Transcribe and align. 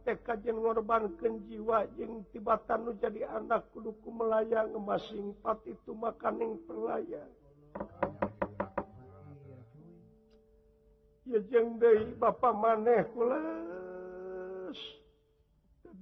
TKJ 0.00 0.56
ngorbankan 0.56 1.44
jiwa 1.48 1.84
jeng 1.96 2.24
tibatan 2.32 2.88
nu 2.88 2.92
jadi 2.96 3.28
anak 3.28 3.68
kuduku 3.76 4.08
melayang 4.08 4.72
masing 4.80 5.36
pat 5.44 5.60
itu 5.68 5.92
makaning 5.92 6.56
perlayang 6.64 7.32
ya 11.28 11.38
jeng 11.52 11.76
Dei 11.76 12.12
Bapak 12.16 12.52
maneh 12.56 13.04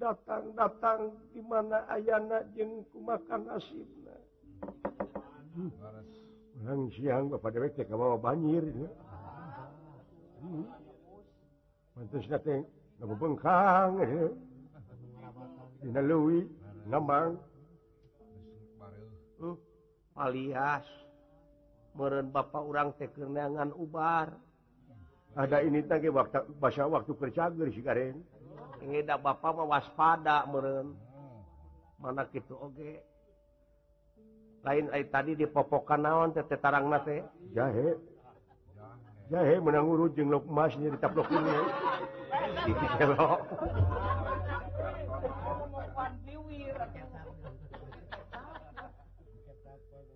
datang-datang 0.01 1.13
di 1.37 1.45
mana 1.45 1.85
Ayna 1.93 2.41
jengku 2.57 3.05
makan 3.05 3.53
asibna 3.53 4.17
pulang 6.71 6.87
siang 6.95 7.27
Bapak 7.27 7.51
dewek 7.51 7.83
bawa 7.91 8.15
banjir 8.15 8.63
ya. 8.63 8.89
hmm. 10.39 10.65
Mantus 11.99 12.25
datang 12.31 12.63
bengkang 13.05 13.93
Dina 15.81 16.01
alias. 20.21 20.87
Meren 21.91 22.31
Bapak 22.31 22.63
orang 22.63 22.95
tekenangan 22.95 23.75
Ubar 23.75 24.31
ada 25.39 25.63
ini 25.63 25.83
tadi 25.87 26.11
waktu 26.11 26.43
bahasa 26.59 26.91
waktu 26.91 27.15
kerjager 27.15 27.71
si 27.71 27.83
Karen 27.87 28.19
ini 28.83 29.07
dah 29.07 29.15
Bapak 29.21 29.55
mewaspada 29.55 30.43
waspada 30.43 30.51
meren 30.51 30.99
mana 32.03 32.27
gitu 32.35 32.59
oke 32.59 32.75
okay. 32.75 32.99
lain 34.67 34.91
ay, 34.91 35.07
tadi 35.07 35.39
dipopokan 35.39 36.03
naon 36.03 36.35
teh 36.35 36.43
tarang 36.59 36.91
nate 36.91 37.23
jahe 37.55 37.95
jahe 39.31 39.55
menang 39.63 39.87
urut 39.87 40.19
jeng 40.19 40.35
lok 40.35 40.49
emas 40.51 40.75
nya 40.83 40.91
ditaplok 40.99 41.31
ini 41.31 41.59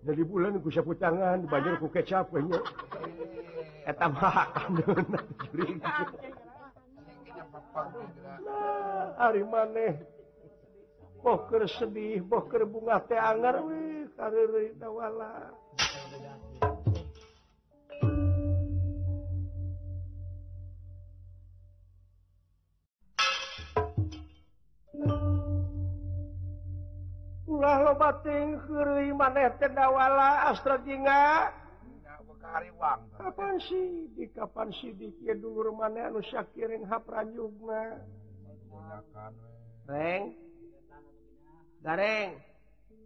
jadi 0.05 0.21
bulan 0.21 0.61
bisa 0.61 0.85
tangan 0.85 1.49
banjir 1.49 1.81
ku 1.81 1.89
kecapnya 1.89 2.61
etam 3.89 4.13
hari 9.15 9.43
maneh. 9.47 9.95
Boker 11.25 11.65
sedih 11.65 12.21
boker 12.21 12.69
bunga 12.69 13.01
teangar 13.09 13.57
wih 13.65 14.05
karir 14.13 14.77
tawala 14.77 15.49
Ogah 27.65 27.81
lo 27.81 27.97
batin 27.97 28.61
hurui 28.69 29.09
maneh 29.09 29.49
tedawala 29.57 30.53
Astra 30.53 30.77
Jinga 30.85 31.49
Kapan 33.17 33.57
sih 33.57 34.05
di 34.13 34.29
kapan 34.37 34.69
sidik? 34.69 35.17
Ya 35.25 35.33
dulu 35.33 35.73
maneh 35.73 36.05
anu 36.05 36.21
syakiring 36.21 36.85
hapra 36.85 37.25
yugna 37.25 38.05
Reng? 39.89 40.37
Gareng 41.81 42.37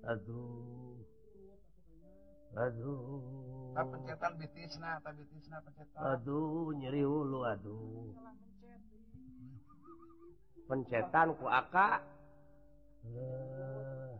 Aduh. 0.03 1.07
Aduh. 2.59 3.79
Pencetan 3.79 4.34
bitisna 4.44 5.00
tapi 5.00 5.23
bitisna 5.23 5.63
pencetan. 5.63 6.00
Aduh 6.03 6.75
nyeri 6.75 7.07
hulu 7.07 7.47
aduh. 7.47 8.11
Pencetan 10.67 11.31
ku 11.39 11.47
akak 11.47 12.03
eh. 13.07 14.19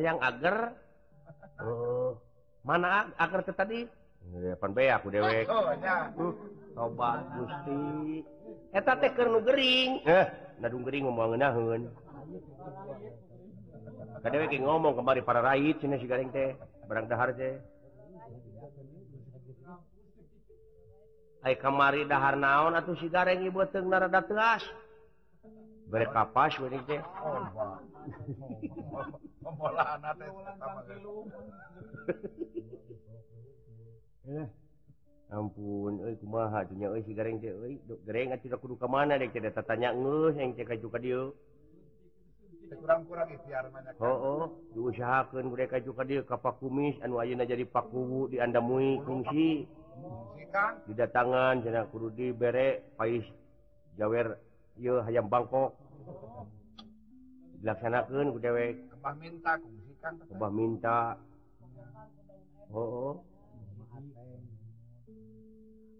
yang 0.00 0.16
agar 0.24 0.72
uh, 1.60 1.64
oh. 1.64 2.10
mana 2.64 3.12
agar 3.20 3.44
ke 3.44 3.52
tadi? 3.52 3.80
Panbe 4.62 4.86
aku 4.88 5.10
dewek. 5.10 5.50
Oh, 5.50 6.32
Tobat 6.72 7.26
Gusti. 7.36 8.22
Eta 8.72 8.96
teh 8.96 9.12
nu 9.28 9.42
gering. 9.44 10.00
Eh. 10.08 10.26
Nadung 10.62 10.86
gering 10.86 11.04
ngomong 11.10 11.36
nahun 11.36 11.90
kadewe 14.22 14.46
ki 14.46 14.62
ngomong 14.62 14.94
kemari 14.94 15.20
para 15.20 15.42
rait 15.42 15.74
cina 15.82 15.98
si 15.98 16.06
garing 16.06 16.30
teh 16.30 16.54
barang 16.86 17.10
dahar 17.10 17.34
teh. 17.34 17.58
Ay 21.42 21.58
kamari 21.58 22.06
dahar 22.06 22.38
naon 22.38 22.78
atau 22.78 22.94
si 22.94 23.10
gareng 23.10 23.42
ibu 23.42 23.66
teng 23.66 23.90
narada 23.90 24.22
telas 24.22 24.62
berkapas 25.90 26.54
wani 26.62 26.78
teh. 26.86 27.02
Oh, 27.02 27.42
pemolaan 29.42 30.04
teh 30.18 30.28
eh 34.32 34.46
ampun 35.34 35.98
euy 36.06 36.14
kumaha 36.22 36.62
atunya 36.62 36.88
euy 36.88 37.02
si 37.02 37.12
gareng 37.18 37.42
teh 37.42 37.50
euy 37.50 37.82
gareng 38.06 38.32
atuh 38.32 38.58
kudu 38.62 38.78
ka 38.78 38.86
mana 38.86 39.18
dek 39.18 39.34
teh 39.34 39.52
tatanya 39.52 39.90
ngeus 39.92 40.38
yang 40.38 40.54
cek 40.54 40.70
kaju 40.70 40.88
ka 40.94 40.98
dieu 41.02 41.24
kurang-kurang 42.72 43.28
ikhtiar 43.28 43.68
mana 43.68 43.92
oh 44.00 44.18
oh 44.32 44.44
diusahakeun 44.72 45.52
bude 45.52 45.66
kaju 45.68 45.90
ka 45.92 46.04
dieu 46.08 46.22
ka 46.24 46.36
pakumis 46.40 46.96
anu 47.04 47.20
ayeuna 47.20 47.44
jadi 47.44 47.68
pakuwu 47.68 48.32
di 48.32 48.40
diandamui 48.40 49.00
kungsi. 49.04 49.68
didatangan 50.88 51.64
cenah 51.64 51.88
kudu 51.88 52.12
dibere 52.12 52.84
pais 53.00 53.24
jawer 53.96 54.36
ieu 54.76 55.00
hayam 55.04 55.28
bangkok. 55.28 55.72
Dilaksanakeun 57.60 58.34
ku 58.34 58.38
dewek 58.42 58.91
Bah 59.02 59.14
minta 59.18 59.58
kungsi 59.58 59.92
kan 59.98 60.14
Bah 60.38 60.52
minta. 60.54 61.18
Oh. 62.70 62.78
oh. 62.78 63.14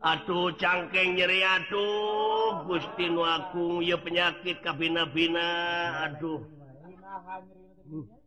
Atuh 0.02 0.50
cangkeng 0.58 1.14
nyeri 1.14 1.46
aduh 1.46 2.66
Gusti 2.66 3.06
nu 3.06 3.22
agung 3.22 3.86
ya 3.86 3.94
penyakit 3.94 4.58
kabina-bina 4.58 5.46
aduh 6.10 6.42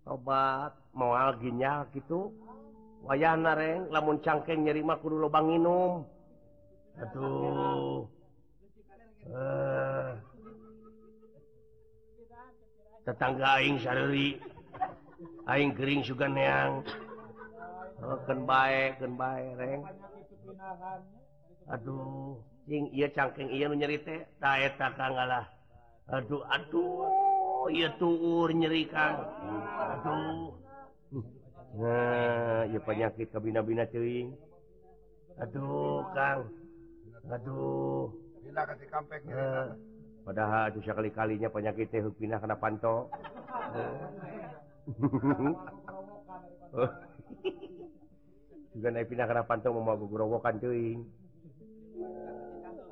obat 0.08 0.72
mual 0.96 1.36
ginyal 1.44 1.84
gitu 1.92 2.32
wayah 3.04 3.36
mm, 3.36 3.44
nareng 3.44 3.82
lamun 3.92 4.24
cangkeng 4.24 4.64
nyeri 4.64 4.88
mah 4.88 5.04
kudu 5.04 5.20
lobang 5.20 5.52
minum 5.52 6.08
aduh 6.96 8.08
eh 9.36 10.16
tetangga 13.04 13.60
aing 13.60 13.84
sareri 13.84 14.40
aing 15.48 15.72
kering 15.76 16.02
juga 16.04 16.26
neang. 16.28 16.84
Oh, 18.04 18.20
ken 18.28 18.44
baik 18.44 19.00
ken 19.00 19.14
baik 19.16 19.56
reng. 19.56 19.82
Aduh 21.72 22.38
sing 22.66 22.90
iya 22.92 23.08
cangkeng 23.14 23.50
iya 23.54 23.70
nu 23.70 23.78
nyeri 23.78 24.02
teh 24.02 24.26
tae 24.42 24.66
takang 24.78 25.14
lah 25.14 25.46
aduh 26.10 26.42
aduh 26.50 27.70
iya 27.72 27.90
tuur 27.98 28.50
nyeri 28.54 28.86
kang. 28.90 29.16
Aduh. 29.98 30.54
Nah 31.76 32.68
iya 32.70 32.80
penyakit 32.80 33.32
kabina-bina 33.34 33.88
teuing. 33.90 34.36
Aduh 35.42 36.06
kang. 36.14 36.52
Aduh. 37.32 38.14
Bila 38.46 38.62
kasih 38.70 38.88
kampek 38.94 39.26
uh, 39.34 39.74
padahal 40.22 40.70
itu 40.70 40.80
sekali-kalinya 40.86 41.50
penyakit 41.50 41.90
teh 41.90 42.06
pindah 42.20 42.38
kena 42.38 42.56
panto. 42.60 43.10
Eh. 43.74 43.94
juga 48.76 48.92
naik 48.92 49.08
pindah 49.08 49.26
karena 49.26 49.48
pantau 49.48 49.74
mau 49.74 49.96
mau 49.96 50.06
gerobokan 50.06 50.62
cuy. 50.62 51.00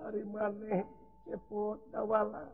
Hari 0.04 0.22
mana? 0.28 0.84
Cepot 1.24 1.80
dawala 1.94 2.51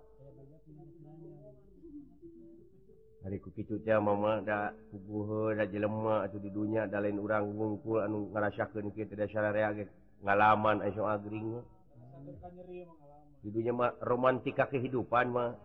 hari 3.23 3.37
kuki 3.43 3.67
cuca 3.67 3.99
mama. 3.99 4.39
Dah 4.43 4.71
kubuh 4.91 5.55
dah 5.55 5.67
jelema 5.67 6.25
atau 6.25 6.39
di 6.39 6.49
dunia. 6.51 6.87
Dah 6.87 7.03
lain 7.03 7.19
orang 7.19 7.51
ngungkul 7.51 8.03
anu 8.03 8.31
ngerasakan 8.31 8.91
kita 8.95 9.13
dah 9.13 9.27
syaraya 9.27 9.75
ngalaman 10.25 10.83
esok 10.83 11.07
eh, 11.07 11.15
agring 11.15 11.47
di 13.39 13.55
dunia 13.55 13.71
mah 13.71 13.95
romantika 14.03 14.67
kehidupan 14.67 15.31
mah. 15.31 15.55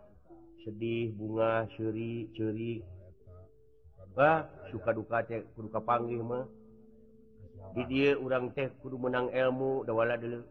Sedih 0.65 1.13
bunga 1.17 1.69
ceri 1.77 2.31
ceri. 2.33 2.94
Nah, 4.15 4.47
suka 4.71 4.95
duka 4.95 5.27
cek 5.27 5.59
kuduka 5.59 5.83
panggil 5.83 6.23
mah. 6.23 6.47
Di 7.75 7.83
dia 7.91 8.15
orang 8.15 8.55
teh 8.55 8.71
kudu 8.79 8.95
menang 8.95 9.35
ilmu 9.35 9.83
dawala 9.83 10.15
dulu. 10.15 10.47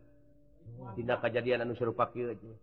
Tindak 0.99 1.23
kejadian 1.23 1.63
anu 1.63 1.71
serupa 1.79 2.11
kieu 2.11 2.27
aja. 2.27 2.53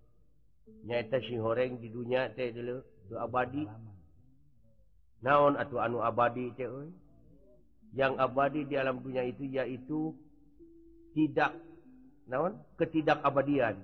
Nyaeta 0.85 1.25
si 1.25 1.41
horeng 1.41 1.81
di 1.81 1.89
dunia 1.89 2.29
teh 2.37 2.53
dulu 2.53 2.85
tu 3.09 3.17
abadi. 3.17 3.65
Naon 5.25 5.57
atau 5.57 5.81
anu 5.81 6.05
abadi 6.05 6.53
teh 6.53 6.69
euy? 6.69 6.93
Yang 7.97 8.21
abadi 8.21 8.61
di 8.69 8.75
alam 8.77 9.01
dunia 9.01 9.25
itu 9.25 9.49
yaitu 9.49 10.13
tidak 11.17 11.57
naon? 12.29 12.61
Ketidakabadian 12.77 13.81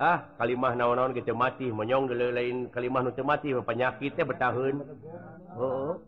ah 0.00 0.18
kalimah 0.40 0.72
naon-naon 0.74 1.14
gitu 1.14 1.32
mati 1.36 1.68
menyong 1.70 2.08
dulu 2.10 2.28
lain 2.34 2.68
kalimah 2.74 3.00
nu 3.04 3.12
mati 3.22 3.52
penyakit 3.52 4.16
teh 4.16 4.24
bertahun 4.26 4.80
oh 5.54 6.00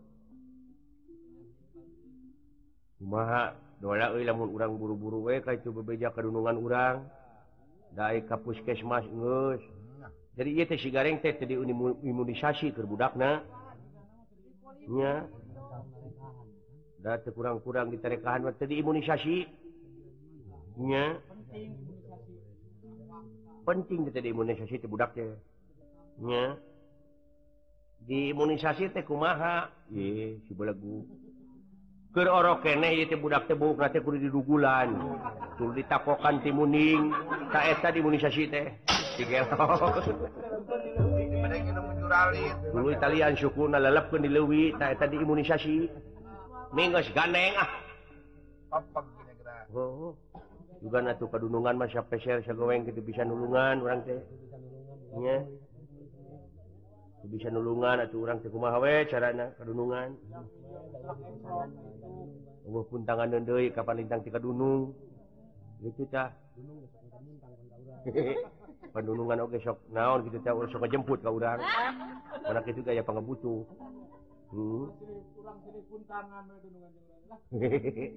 kumaha 2.99 3.53
dola 3.83 4.15
euy 4.15 4.23
lamun 4.23 4.47
urang 4.47 4.79
buru-buru 4.79 5.27
we 5.27 5.43
ka 5.43 5.59
coba 5.59 5.83
beja 5.83 6.07
kadunungan 6.15 6.55
urang. 6.55 6.97
Dae 7.93 8.23
ka 8.25 8.39
puskesmas 8.39 9.05
geus. 9.05 9.61
Jadi 10.33 10.49
ieu 10.55 10.65
teh 10.65 10.79
sigareng 10.79 11.19
teh 11.21 11.35
teu 11.35 11.61
imunisasi 12.01 12.71
keur 12.73 12.87
budakna. 12.87 13.43
Nya. 14.87 15.27
Da 17.03 17.19
teu 17.19 17.35
kurang-kurang 17.35 17.91
diterekahan 17.91 18.47
mah 18.47 18.55
teh 18.55 18.65
diimunisasi. 18.65 19.45
Nya. 20.79 21.21
penting 23.63 24.11
di 24.11 24.29
imunisasi 24.29 24.83
budaknya. 24.85 25.33
Diimunisasi 28.03 28.91
teh 28.91 29.03
kumaha? 29.07 29.71
Ye 29.87 30.43
si 30.43 30.51
belegu. 30.51 31.07
Keur 32.13 32.29
orok 32.29 32.67
keneh 32.67 32.93
ieu 32.93 33.07
teh 33.07 33.17
budak 33.17 33.47
teh 33.47 33.55
bau 33.55 33.73
teh 33.73 34.03
kudu 34.03 34.19
didugulan. 34.19 34.91
Ditapokan 35.57 36.43
timuning 36.43 37.15
eta 37.49 37.89
diimunisasi 37.95 38.43
teh 38.51 38.67
dulu 42.73 42.87
Italian 42.91 43.33
suku 43.37 43.63
nalep 43.69 44.09
di 44.11 44.27
dilewi 44.27 44.73
ta 44.75 44.91
eta 44.91 45.05
diimunisasi 45.07 45.87
minggu 46.73 47.01
ganeng 47.13 47.53
ah. 47.57 47.69
Oh. 49.73 50.13
juga 50.83 50.99
tuh 51.15 51.31
pedunungan 51.31 51.79
Masya 51.79 52.03
peser 52.11 52.43
segoeng 52.43 52.83
gitu 52.83 52.99
bisa 52.99 53.23
nulungan 53.23 53.79
orang 53.79 54.03
tehnya 54.03 55.47
bisa 57.23 57.47
nulungan 57.47 58.03
atau 58.03 58.27
orang 58.27 58.43
Tegumawe 58.43 59.07
carana 59.07 59.55
kedunungan 59.55 60.11
uh, 62.67 62.83
pun 62.83 63.07
tangan 63.07 63.31
dendoi 63.31 63.71
kapan 63.71 64.03
lintang 64.03 64.27
tiga 64.27 64.43
dunung 64.43 64.91
gitu 65.79 66.03
cah 66.11 66.35
pendunungan 68.93 69.47
oke 69.47 69.55
sok 69.63 69.79
naon 69.87 70.27
gitu 70.27 70.43
cah 70.43 70.51
orang 70.51 70.67
sok 70.67 70.91
jemput 70.91 71.23
ke 71.23 71.31
orang 71.31 71.63
mana 72.43 72.59
itu 72.67 72.83
gaya 72.83 72.99
pengebutuh 72.99 73.63
hmm. 74.51 74.91
Hehehe. 77.53 78.13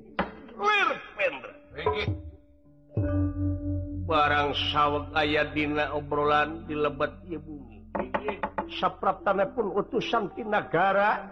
barang 4.06 4.50
sawwak 4.72 5.10
ayat 5.12 5.52
dina 5.52 5.92
obrolan 5.92 6.64
di 6.64 6.74
lebat 6.78 7.12
Ibumi 7.28 7.76
sapraptana 8.80 9.46
pun 9.54 9.72
utusan 9.72 10.32
Tinagara 10.34 11.30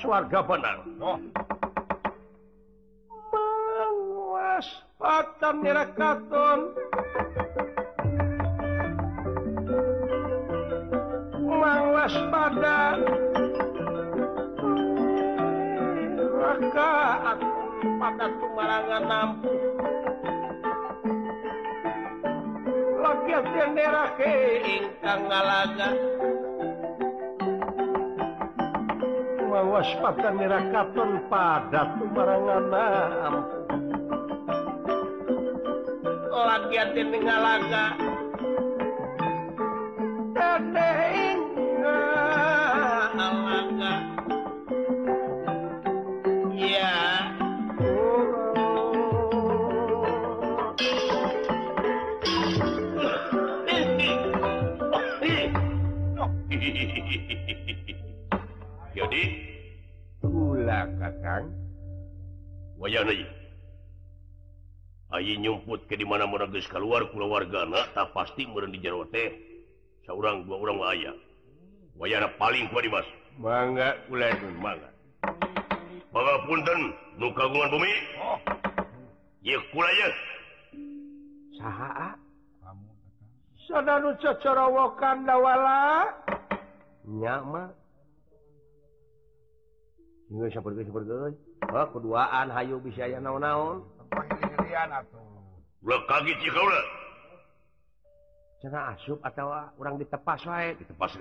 warga 0.00 0.40
benar. 0.40 0.80
Oh. 0.96 1.20
menguasatan 5.00 6.60
mengwaspada 11.40 12.80
maka 16.40 16.92
pada 18.00 18.26
tumarangan 18.40 19.04
nampu 19.04 19.52
tiapderake 23.30 24.34
ingkang 24.66 25.22
ngalaga. 25.30 25.88
Mawas 29.50 29.86
wawaspatan 29.94 30.34
nirakaton 30.38 31.10
padat 31.30 31.90
barangana 32.10 32.86
ampuh 33.30 33.66
lagi 36.42 36.74
hati 36.74 37.02
ngalaga. 37.06 37.84
Tete 40.34 40.90
ingkang 41.14 41.86
ah, 41.86 43.14
ngalaga 43.14 44.09
jadi 58.96 59.22
gula 60.22 60.80
kakang 60.98 61.50
wayanai 62.78 63.26
ayi 65.18 65.34
nyumput 65.42 65.90
ke 65.90 65.98
dimana 65.98 66.26
geus 66.54 66.70
keluar 66.70 67.02
keluarga 67.10 67.66
tak 67.94 68.14
pasti 68.14 68.46
meureun 68.46 68.70
di 68.70 68.78
jero 68.78 69.02
teh 69.10 69.34
saurang 70.06 70.46
dua 70.46 70.56
orang 70.58 70.78
aya 70.86 71.12
wayana 71.98 72.30
paling 72.38 72.70
kuat 72.70 72.86
Mas 72.86 73.08
mangga 73.38 73.98
kulen 74.06 74.34
mangga 74.62 74.90
bangga 76.14 76.34
punten 76.46 76.80
kagungan 77.18 77.70
bumi 77.74 77.92
oh. 78.22 78.38
ye 79.42 79.58
kula 79.74 79.90
ye 79.98 80.08
saha 81.58 82.14
Sadanu 83.70 84.18
saudara 84.18 84.34
cecorowokan 84.34 85.30
dawala 85.30 86.10
nyama. 87.04 87.72
Oh, 90.30 91.86
keduaan 91.90 92.48
Hayu 92.54 92.78
bisa 92.78 93.02
aya 93.02 93.18
naon-naon. 93.18 93.82
As 98.60 99.00
atau 99.24 99.48
ah, 99.48 99.72
orang 99.80 99.96
ditepas 99.96 100.44
ditepas 100.76 101.16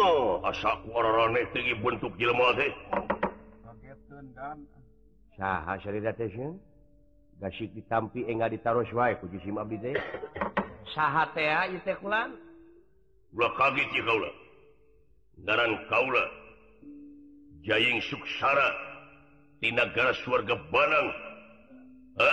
no 0.00 0.40
asa 0.48 0.80
tinggi 1.52 1.74
bentuk 1.84 2.16
jelma 2.16 2.56
teh 2.56 2.72
gasik 7.40 7.72
ditampi 7.72 8.28
enggak 8.28 8.52
ditaruh 8.52 8.84
wae 8.92 9.16
ku 9.16 9.24
jisim 9.32 9.56
abdi 9.56 9.80
teh. 9.80 9.96
Saha 10.92 11.24
teh 11.32 11.48
ieu 11.48 11.80
teh 11.88 11.96
kulan? 11.96 12.36
Ulah 13.32 13.52
kaget 13.56 13.88
ye 13.96 14.02
kaula 14.04 14.30
daran 15.48 15.72
kaula 15.88 16.24
jaying 17.64 18.00
suksara 18.12 18.68
di 19.64 19.72
negara 19.72 20.12
suarga 20.20 20.56
banang 20.68 21.08
ha? 22.20 22.32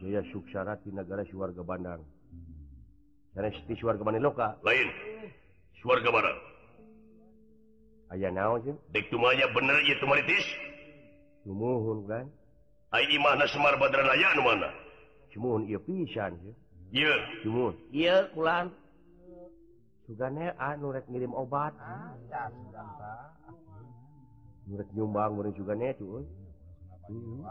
Jaya 0.00 0.22
suksara 0.32 0.78
di 0.80 0.94
negara 0.94 1.26
suarga 1.26 1.60
Bandang. 1.66 2.00
Sanes 3.34 3.58
ti 3.66 3.74
suarga 3.74 4.06
mane 4.06 4.22
loka. 4.22 4.54
Lain. 4.62 4.88
Suarga 5.82 6.08
banang 6.14 6.47
aya 8.12 8.28
naon 8.32 8.76
bener 9.54 9.76
mana 13.20 13.44
Semar 13.48 13.76
Badrayan 13.76 14.40
mana? 14.40 14.68
Cumun 15.32 15.68
pisan 15.84 16.36
sugane 20.08 20.48
eh, 20.48 20.56
pisanrek 20.56 20.56
ah, 20.56 20.72
ngirim 21.12 21.32
obat. 21.36 21.72
Nyumbang 24.96 25.52
juga 25.52 25.72
eh 25.76 25.96
hmm. 27.08 27.44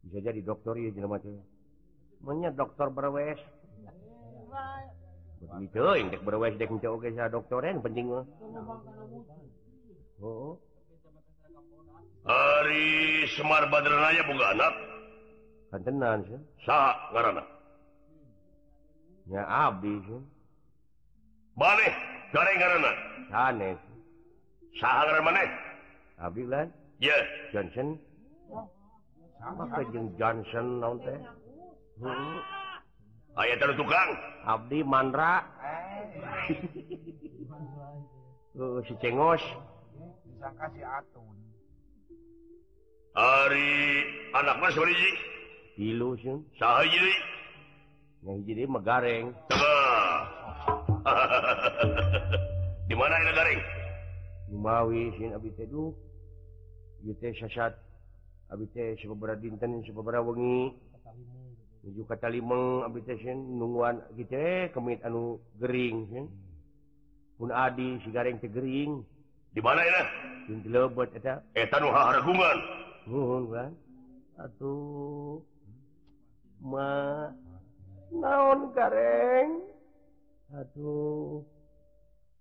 bisa 0.00 0.18
jadi 0.24 0.40
dokter 0.40 0.76
ya 0.80 0.92
Menya 2.20 2.52
dokter 2.52 2.92
berwes. 2.92 3.40
berwe 6.20 6.52
dek 6.60 6.68
ke 6.68 7.10
doktoren 7.32 7.80
penting 7.80 8.12
hari 12.28 13.24
Semar 13.36 13.64
Badraya 13.72 14.22
buka 14.28 14.46
anak. 14.52 14.74
Kantenan 15.70 16.26
karena 17.14 17.44
ya 19.30 19.42
habis 19.46 20.02
balik 21.54 21.94
goreng 22.34 22.58
karena 22.58 22.92
aneh 23.30 23.78
sah 24.82 25.06
maneh 25.22 25.46
Abdi 26.18 26.42
lan 26.42 26.66
ya 26.98 27.14
Johnson. 27.54 27.94
Sama 29.38 29.64
kejeng 29.72 30.10
Johnson 30.18 30.66
nanti 30.82 31.14
hmm. 32.02 32.59
aya 33.36 33.54
tukang. 33.76 34.10
Abdi 34.46 34.80
Mandra. 34.82 35.44
Uh, 38.50 38.82
singos 38.98 39.40
Ari 43.14 44.04
anak 44.34 44.56
Mas 44.58 44.74
jadi 48.44 48.68
megareng 48.68 49.32
di 52.88 52.94
mana 52.94 53.14
ini 53.16 53.32
gareng? 53.32 53.60
Umawi 54.50 55.14
Teduh 55.56 55.94
Ab 58.50 58.60
beberapa 59.08 59.40
dinten 59.40 59.80
beberapa 59.94 60.26
wengi 60.34 60.74
menuju 61.80 62.04
kalimang 62.20 62.84
applicationungguan 62.84 64.04
eh, 64.16 64.68
kemit 64.68 65.00
anu 65.00 65.40
Gering 65.56 65.96
eh. 66.12 66.26
pun 67.40 67.48
Adi 67.48 67.96
si 68.04 68.12
garreng 68.12 68.36
tegering 68.36 69.00
di 69.56 69.60
mana 69.64 69.80
atau 74.40 74.76
naon 78.12 78.58
garreng 78.76 79.64
aduh 80.52 81.40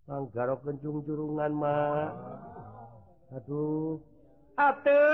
Panggaro 0.10 0.58
kencung 0.66 1.06
curungan 1.06 1.54
ma. 1.54 2.10
Aduh 3.30 4.02
ate? 4.58 5.06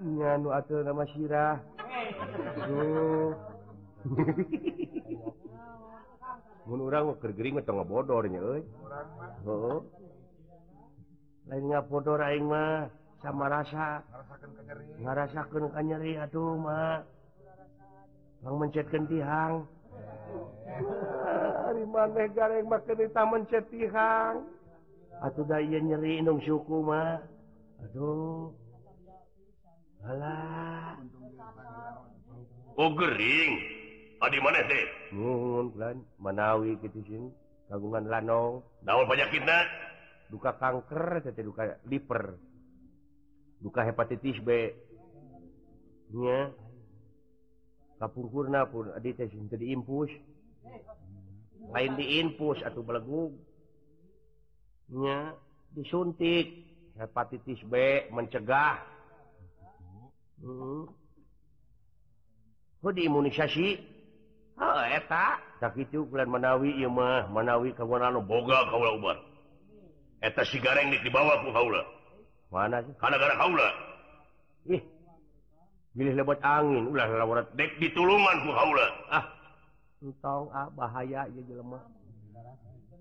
Nyanu 0.00 0.48
ate 0.56 0.72
nama 0.80 1.04
sirah 1.12 1.60
aduh 2.56 3.36
orang 6.68 7.16
bodornya 7.88 8.40
lainnya 11.48 11.80
foto 11.88 12.12
mah 12.44 12.92
sama 13.24 13.48
rasa. 13.48 14.04
Ngarasakan 15.00 15.72
nyeri. 15.80 16.20
Aduh 16.20 16.60
mencetkan 18.44 19.08
tihang. 19.08 19.64
Menceang 23.32 24.44
atau 25.18 25.42
daya 25.48 25.78
nyeri 25.80 26.20
indung 26.20 26.38
suku 26.44 26.84
mah. 26.84 27.24
Aduh. 27.88 28.52
Alah. 30.04 31.00
Oh 32.78 32.94
gering 32.94 33.77
tadi 34.18 34.36
mana 34.42 34.60
hmm, 35.14 35.74
menawi 36.18 36.74
kagungan 37.70 38.04
lanong 38.10 38.64
daun 38.82 39.06
penyakit 39.06 39.42
duka 40.28 40.52
kanker 40.60 41.24
duka 41.42 41.80
liver. 41.88 42.36
Duka 43.58 43.82
hepatitis 43.82 44.38
B. 44.44 44.70
Nya. 46.14 46.54
Kapurna 47.98 48.70
pun 48.70 48.94
diimpus. 49.58 50.06
Lain 51.74 51.98
diimpus 51.98 52.62
atau 52.62 52.86
belegugnya 52.86 53.34
disuntik. 55.74 56.70
Hepatitis 56.94 57.58
B 57.66 58.06
mencegah. 58.14 58.78
Hmm. 60.38 60.86
Kok 62.78 62.94
diimunisasi? 62.94 63.97
tak 64.58 65.74
itu 65.78 66.02
bulan 66.06 66.26
menawi 66.26 66.74
Imah 66.82 67.30
menawi 67.30 67.70
Boga 68.26 68.58
kaula 68.70 68.90
ubar 68.98 69.18
eta 70.18 70.42
si 70.42 70.58
gareng 70.58 70.90
garreng 70.90 71.04
dibawa 71.06 71.42
ku 71.46 71.54
kaula. 71.54 71.82
Mana 72.50 72.82
sih? 72.82 72.94
Karena 72.98 73.16
gara 73.22 73.34
kaula. 73.38 73.68
Ih 74.66 74.82
pilih 75.94 76.14
lebat 76.18 76.42
angin. 76.42 76.90
Ulah 76.90 77.06
lawat 77.06 77.54
dek 77.54 77.78
ditulungan 77.78 78.36
ku 78.42 78.50
kaula. 78.50 78.86
Ah 79.14 79.24
tong 80.18 80.50
ah 80.50 80.66
bahaya 80.74 81.26
ya 81.30 81.42
jelema. 81.46 81.78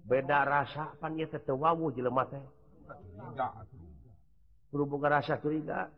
Beda 0.08 0.46
rasa 0.46 0.94
pan 1.02 1.18
ieu 1.18 1.26
teh 1.26 1.42
teu 1.42 1.58
wawu 1.58 1.90
jelema 1.90 2.22
teh. 2.30 2.42
Kudu 4.70 4.86
boga 4.86 5.18
rasa 5.18 5.42
curiga. 5.42 5.90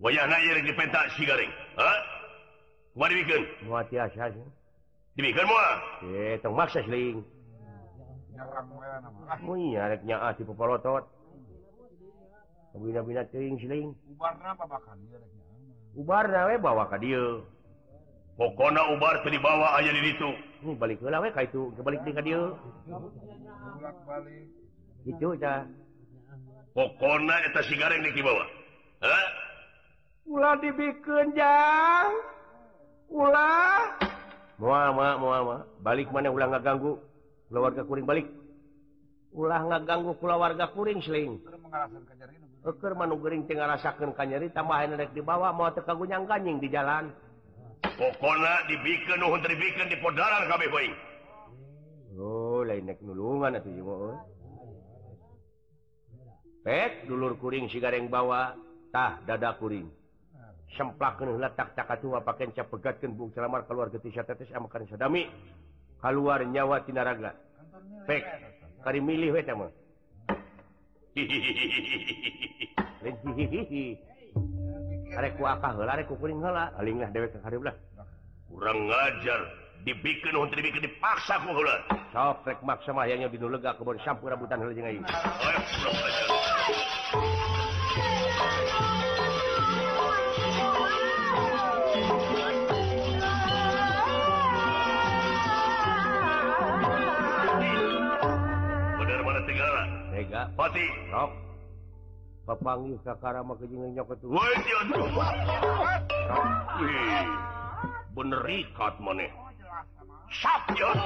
Wayahna 0.00 0.40
ieu 0.40 0.64
dipentak 0.64 1.12
si 1.12 1.28
gareng. 1.28 1.52
Ha 1.76 2.18
kumaha 2.98 3.14
dimikeun 3.14 3.44
moal 3.70 3.86
tiasa 3.86 4.26
Demikian 5.18 5.50
mah. 5.50 5.74
Eh, 6.06 6.38
tong 6.38 6.54
maksa 6.54 6.78
sling. 6.86 7.26
Oh 9.42 9.58
iya, 9.58 9.90
rek 9.90 10.06
nya 10.06 10.22
ah 10.22 10.30
tipe 10.30 10.54
polotot. 10.54 11.02
Bina-bina 12.78 13.26
teuing 13.26 13.58
sling. 13.58 13.98
Ubarna 14.14 14.54
apa 14.54 14.62
bakan 14.70 14.94
ieu 15.10 15.18
rek 15.18 15.32
Ubarna 15.98 16.46
we 16.46 16.54
bawa 16.62 16.86
ka 16.86 17.02
dieu. 17.02 17.42
Pokona 18.38 18.94
ubar 18.94 19.18
teu 19.26 19.34
dibawa 19.34 19.82
aya 19.82 19.90
di 19.90 20.06
ditu. 20.06 20.30
Ini 20.62 20.78
balik 20.78 21.02
heula 21.02 21.18
we 21.18 21.34
ka 21.34 21.42
itu, 21.42 21.74
balik 21.82 22.06
deui 22.06 22.14
ka 22.14 22.22
dieu. 22.22 22.54
Bolak-balik. 22.86 24.46
Itu 25.02 25.34
ta 25.42 25.66
Pokona 26.78 27.42
eta 27.42 27.66
si 27.66 27.74
gareng 27.74 28.06
dik 28.06 28.14
dibawa. 28.14 28.46
ha 29.02 29.18
Ulah 30.30 30.54
dibikeun 30.62 31.34
jang. 31.34 32.14
Ulah 33.10 34.07
Muama, 34.58 35.14
muama. 35.16 35.56
balik 35.80 36.10
mana 36.10 36.34
ulang 36.34 36.50
nggak 36.50 36.66
ganggu 36.66 36.98
keluarga 37.46 37.82
kuring 37.86 38.06
balik. 38.06 38.26
Ulah 39.30 39.62
nggak 39.62 39.82
ganggu 39.86 40.12
keluarga 40.18 40.66
kuring 40.74 40.98
seling 41.00 41.38
rasakan 43.48 44.10
kanyeri 44.12 44.50
tambahan 44.50 44.98
di 45.14 45.22
bawah 45.22 45.54
mau 45.54 45.70
tekagunyang 45.70 46.26
ganjing 46.26 46.58
di 46.58 46.68
jalan. 46.68 47.14
Pokoknya 47.86 48.66
dibikin 48.66 49.22
nuhun 49.22 49.40
dibikin 49.46 49.86
di 49.86 49.96
podaran 50.02 50.50
KB 50.50 50.62
boy 50.70 50.86
oh 52.18 52.66
lain 52.66 52.90
nek 52.90 52.98
nulungan 53.00 53.62
itu 53.62 53.70
juga 53.78 54.18
pet 56.66 57.06
dulur 57.06 57.38
kuring 57.38 57.70
si 57.70 57.78
gareng 57.78 58.10
bawa 58.10 58.58
tah 58.90 59.22
dada 59.24 59.54
kuring. 59.56 59.86
pakai 60.76 62.44
keluar 65.98 66.38
nyawa 66.46 66.76
tinaraga 66.86 67.34
kari 68.84 69.00
milih 69.02 69.34
we 69.34 69.42
hihihi 71.18 73.98
kurang 78.48 78.78
ngajar 78.86 79.40
dibikin 79.82 80.34
untuk 80.34 80.56
dibikin 80.58 80.82
dipaksa 80.86 81.34
kular 81.42 81.80
soprek 82.14 82.58
maksa 82.62 82.94
mayangnya 82.94 83.30
dinulega 83.30 83.74
kebun 83.74 83.98
sampur 84.06 84.30
rambutan 84.30 84.62
hal 84.62 84.74
jengai 84.74 85.02
Tega 100.18 100.50
pati 100.58 100.82
sok 101.14 101.30
pepanggih 102.42 102.98
kakara 103.06 103.38
mah 103.38 103.54
kejingan 103.54 103.94
nyokot 103.94 104.18
woi 104.26 104.50
bener 108.18 108.42
ikat 108.50 108.98
maneh 108.98 109.30
sapyon 110.34 110.98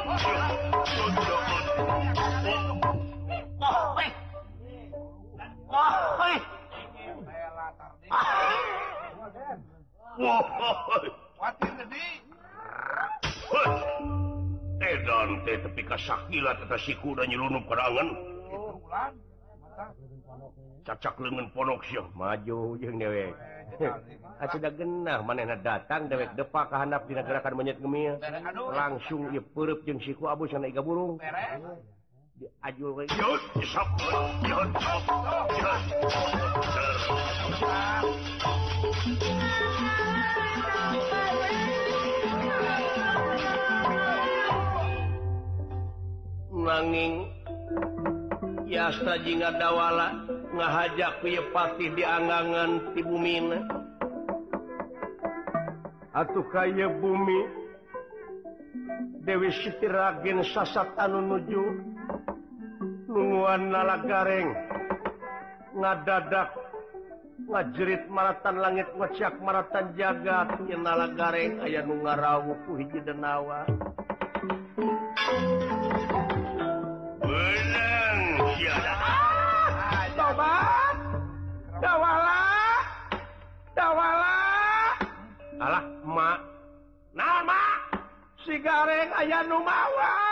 Wahai, 3.69 4.09
wahai, 5.69 6.37
edan 14.81 15.29
teh 15.45 15.61
tepi 15.61 15.85
kasakila 15.85 16.57
tata 16.65 16.81
siku 16.81 17.13
dan 17.13 17.29
nyelunup 17.29 17.69
kerangan 17.69 18.09
cacak 20.83 21.15
lengan 21.23 21.47
ponok 21.55 21.81
Syekh 21.89 22.09
maju 22.13 22.77
jeung 22.77 22.99
dewek 23.01 23.33
sudah 24.53 24.73
genah 24.75 25.25
manehna 25.25 25.57
datang 25.57 26.11
dewek 26.11 26.35
depa 26.37 26.69
kahandap 26.69 27.07
dina 27.09 27.23
gerakan 27.25 27.57
monyet 27.57 27.79
gemil 27.81 28.19
langsung 28.75 29.31
ieu 29.33 29.41
peureub 29.55 29.81
jeung 29.87 30.03
siku 30.03 30.29
abu 30.29 30.45
sana 30.51 30.69
iga 30.69 30.83
burung 30.85 31.17
diajul 32.37 32.93
we 32.99 33.07
nanging 46.63 47.27
jasa 48.73 49.21
jingat 49.21 49.61
dawala 49.61 50.17
ngahajak 50.57 51.21
kuyepati 51.21 51.93
diangangan 51.93 52.97
ti 52.97 53.05
bumina 53.05 53.61
atuh 56.17 56.49
kaya 56.49 56.89
bumi 56.89 57.61
Dewi 59.23 59.53
Siti 59.55 59.87
Ragen 59.87 60.41
sasat 60.57 60.97
anu 60.97 61.21
nuju 61.21 61.63
nunguan 63.13 63.69
nala 63.69 64.01
gareng 64.09 64.51
ngadadak 65.77 66.51
ngajerit 67.45 68.09
maratan 68.09 68.57
langit 68.57 68.89
ngecak 68.97 69.37
maratan 69.45 69.93
jagat 70.01 70.49
yang 70.65 70.81
nala 70.81 71.13
gareng 71.13 71.61
ayah 71.61 71.85
nu 71.85 72.01
ngarawuh 72.01 72.57
ku 72.65 72.81
hiji 72.81 73.05
denawa. 73.05 73.69
dawala! 81.83 82.43
Dawala! 83.75 84.37
Alah 85.59 85.85
mak 86.07 86.39
nama 87.15 87.63
si 88.47 88.55
gareng 88.63 89.11
ayah 89.19 89.43
Numawa 89.47 90.32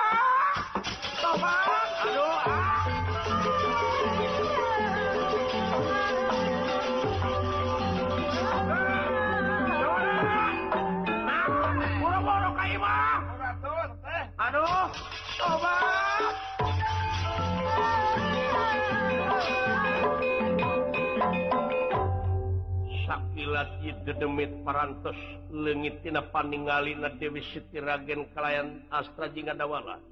dedemit 24.11 24.51
parantos 24.66 25.16
legittina 25.55 26.27
paningali 26.35 26.99
Dewi 27.23 27.46
Siti 27.55 27.79
ragen 27.79 28.27
kalian 28.35 28.83
Astra 28.90 29.31
jing 29.31 29.46
Jingdawala 29.46 30.03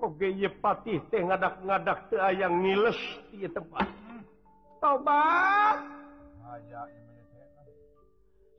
Ogepati 0.00 0.96
oh, 0.96 1.04
teh 1.12 1.20
ngadak-ngadak 1.20 2.08
te 2.08 2.16
ayang 2.16 2.64
ngiles 2.64 2.96
di 3.36 3.44
tempat. 3.52 3.84
Tobat! 4.80 5.76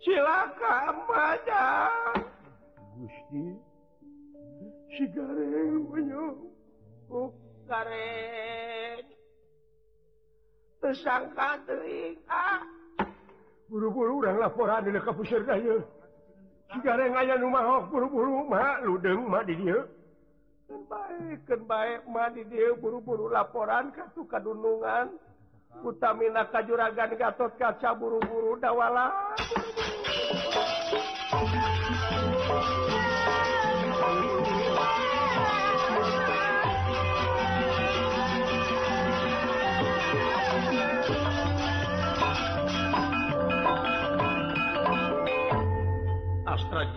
Silakan 0.05 0.95
baca 1.09 1.65
Gusti 2.93 3.45
si 4.93 5.03
gareng 5.17 5.89
menyuh 5.89 6.37
oh, 7.09 7.33
gareng. 7.65 9.01
Tersangka 10.77 11.57
terik 11.65 12.21
ah 12.29 12.61
buru-buru 13.71 14.19
udahlah 14.19 14.51
porade 14.51 14.91
kapusir 14.99 15.47
sekarang 16.71 17.15
aya 17.15 17.39
rumah 17.39 17.63
oh, 17.63 17.81
buru-buru 17.87 18.47
mah 18.47 18.83
ludeng 18.83 19.27
buru-buru 22.79 23.27
laporan 23.27 23.91
kartu 23.91 24.23
kadunungan. 24.27 25.11
Utamina 25.83 26.43
kajuragan 26.51 27.15
Gatot 27.15 27.55
kaca 27.55 27.95
buru-buru 27.95 28.59
dawala 28.59 29.07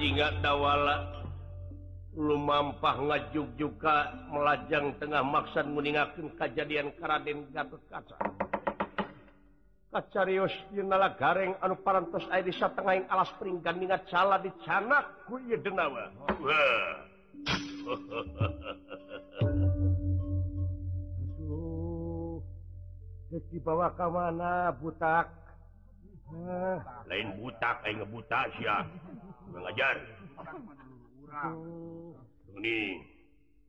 bajingat 0.04 0.44
dawala 0.44 1.16
belum 2.12 2.44
mampah 2.44 3.08
ngajuk 3.08 3.56
juga 3.56 4.12
melajang 4.28 4.92
tengah 5.00 5.24
maksan 5.24 5.72
meninggalkan 5.72 6.28
kejadian 6.36 6.92
Karaden 7.00 7.48
Gatot 7.48 7.80
Kaca. 7.88 8.12
Kacarios 9.88 10.52
dinala 10.76 11.16
gareng 11.16 11.56
anu 11.64 11.80
parantos 11.80 12.28
air 12.36 12.44
di 12.44 12.52
satengah 12.52 13.00
yang 13.00 13.08
alas 13.08 13.32
peringgan 13.40 13.80
gandingat 13.80 14.04
cala 14.12 14.36
di 14.44 14.52
canak 14.68 15.24
ku 15.24 15.40
iya 15.40 15.56
denawa. 15.56 16.12
Aduh, 21.32 22.44
jadi 23.32 23.56
bawa 23.56 23.88
ke 23.96 24.04
mana 24.04 24.68
butak? 24.68 25.43
Eh. 26.34 26.78
lain 27.06 27.38
butak 27.38 27.86
buta 28.10 28.50
mengajar 29.54 29.96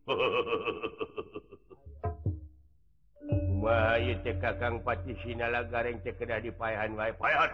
Kakang 4.41 4.81
Pati 4.85 5.13
Sinala 5.25 5.65
Gareng 5.69 6.01
cekedah 6.05 6.39
di 6.41 6.51
payahan 6.53 6.93
wa 6.93 7.09
payahan 7.09 7.51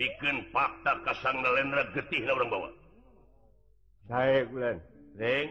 bikin 0.00 0.48
fakta 0.48 0.96
kasang 1.04 1.44
nalendra 1.44 1.84
getih 1.92 2.24
na 2.24 2.32
orang 2.32 2.48
bawa. 2.48 2.70
Saya 4.08 4.48
bulan 4.48 4.76
reng 5.20 5.48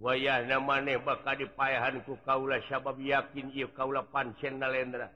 wayah 0.00 0.40
namane 0.48 0.96
bakal 1.04 1.36
dipayahan 1.36 2.00
ku 2.08 2.16
kaula 2.24 2.64
sabab 2.66 2.96
yakin 2.96 3.52
ieu 3.52 3.68
kaula 3.76 4.00
pansen 4.08 4.56
nalendra 4.56 5.12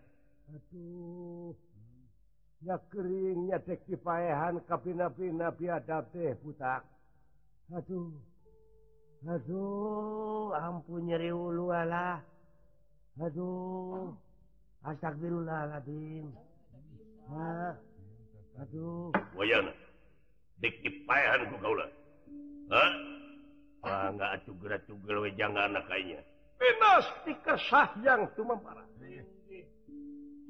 Aduh. 0.53 1.57
Aduhnya 2.63 2.79
keringnya 2.95 3.59
cek 3.67 3.91
dipahan 3.91 4.63
kapina-pina 4.71 5.51
biadab 5.51 6.07
teh 6.15 6.39
putak 6.39 6.87
aduh. 7.75 8.15
Aduh 9.27 10.55
ampun 10.55 11.11
nyeri 11.11 11.35
ulu 11.35 11.75
alah. 11.75 12.23
Aduh. 13.19 14.15
Astagfirullahaladzim. 14.87 16.31
Ha 17.35 17.75
aduh. 18.63 19.11
Wayana 19.35 19.75
dik 20.63 20.87
dipahan 20.87 21.51
ku 21.51 21.57
kaula 21.59 21.87
ha 22.71 22.85
ah 23.83 24.07
nggak 24.15 24.31
acugel-acugel 24.39 25.17
we 25.19 25.35
jangan 25.35 25.75
anak 25.75 25.83
kayaknya. 25.91 26.23
penas 26.63 27.07
dikasah 27.27 27.91
yang 28.07 28.31
cuma 28.39 28.55
parah. 28.63 28.92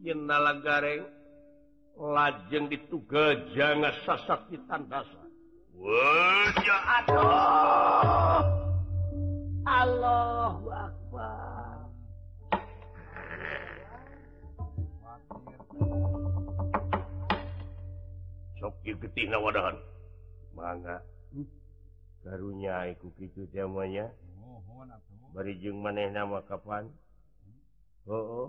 nala 0.02 0.58
garreng 0.58 1.06
lajeng 1.94 2.66
dituga 2.66 3.38
jangan 3.54 3.94
sasakitan 4.02 4.82
dasar 4.90 5.22
Allah 9.62 10.58
Akbar! 10.68 11.76
Sokitina 18.58 19.38
wadahan 19.38 19.78
mangga. 20.54 20.98
Hmm? 21.34 21.46
Karunya 22.22 22.94
iku 22.94 23.10
gitu 23.18 23.46
zamannya 23.50 24.10
barijung 25.34 25.82
maneh 25.82 26.12
nama 26.12 26.44
kapan? 26.46 26.86
Oh, 28.06 28.14
oh. 28.14 28.48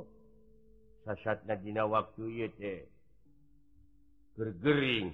dina 1.59 1.83
waktu 1.83 2.23
ye 2.31 2.47
teh 2.55 2.79
gergering. 4.39 5.13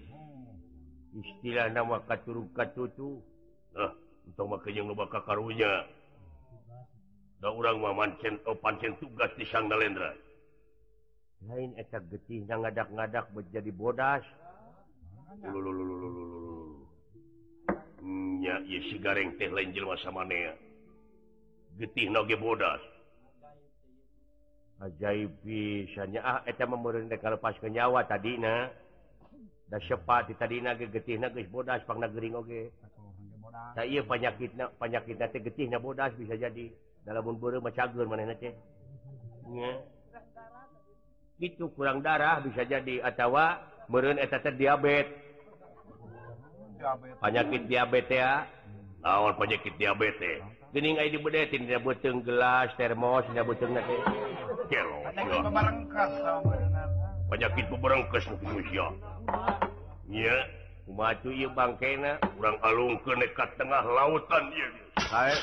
Istilah 1.10 1.74
nama 1.74 2.06
katurutu 2.06 3.18
nah, 3.74 3.92
untuk 4.30 4.46
makanya 4.46 4.86
ngebaka 4.86 5.26
karunya 5.26 5.90
da 7.42 7.50
orang 7.50 7.82
mamansen 7.82 8.38
opansen 8.46 8.94
oh, 8.94 8.98
tugas 9.02 9.32
di 9.40 9.48
sang 9.50 9.66
nalendra. 9.72 10.14
Lain 11.48 11.72
etak 11.80 12.04
getih 12.12 12.44
na 12.46 12.60
ngadak-ngadak 12.60 13.32
menjadi 13.32 13.72
bodas. 13.72 14.22
Nya 18.04 18.56
hmm, 18.60 18.86
si 18.92 18.96
gareng 19.00 19.40
teh 19.40 19.48
lain 19.48 19.72
jelma 19.72 19.96
sama 20.04 20.28
nea. 20.28 20.54
Getih 21.80 22.12
nage 22.12 22.36
bodas. 22.36 22.84
ajaib 24.80 25.32
pisannya 25.44 26.24
ah 26.24 26.40
pas 27.36 27.56
kenyawa 27.60 28.08
tadi 28.08 28.40
sepat 29.86 30.32
tadi 30.40 30.64
penyakit 34.08 34.56
penyakit 34.80 35.16
getih 35.44 35.68
bodas 35.78 36.16
bisa 36.16 36.40
jadi. 36.40 36.72
Dalam 37.04 37.24
itu 41.40 41.66
kurang 41.72 42.04
darah 42.04 42.44
bisa 42.44 42.68
jadi 42.68 43.00
atawa 43.04 43.64
meren 43.88 44.20
eta 44.20 44.40
teh 44.44 44.56
diabetes. 44.56 45.12
Penyakit 47.20 47.68
diabetes 47.68 48.20
ya 48.20 48.48
ah. 49.04 49.20
awal 49.24 49.36
penyakit 49.36 49.76
diabetes 49.80 50.44
gening 50.70 51.02
dibedetin 51.10 51.66
tidak 51.66 51.82
boteng 51.82 52.22
gelas 52.22 52.70
termos 52.78 53.26
tidak 53.32 53.50
boteng 53.50 53.74
nanti 53.74 53.98
penyakit 57.30 57.66
beberengkes 57.74 58.26
berengkes 58.38 58.94
memacu 60.86 61.30
bangke 61.54 61.90
kurang 62.38 62.58
alung 62.62 62.98
ke 63.02 63.12
nekat 63.18 63.50
tengah 63.58 63.82
lautan 63.82 64.46
saya 65.10 65.34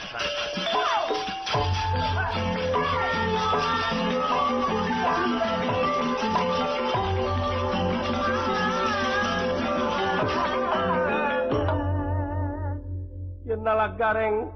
Yenala 13.47 13.95
gareng 13.95 14.51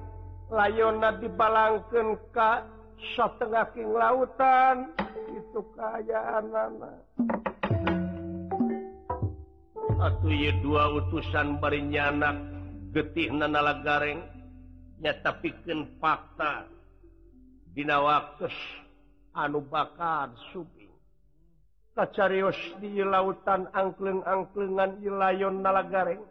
layona 0.51 1.15
dibalangkan 1.23 2.19
Ka 2.35 2.80
setengah 3.17 3.67
King 3.73 3.91
lautan 3.93 4.93
itu 5.33 5.61
keayaan 5.77 6.45
atau 10.01 10.33
dua 10.65 10.85
utusan 10.97 11.61
bernyanak 11.61 12.37
getih 12.97 13.37
nanala 13.37 13.85
gareng 13.85 14.25
nyata 15.01 15.37
piken 15.45 16.01
fakta. 16.01 16.65
Dina 17.71 18.03
waktu 18.03 18.51
anu 19.37 19.63
bakar 19.63 20.35
suping 20.51 20.91
kacarios 21.95 22.59
di 22.83 22.99
lautan 23.05 23.69
angkleng-angklengan 23.71 24.99
ilayon 25.05 25.63
nala 25.63 25.87
gareng 25.87 26.25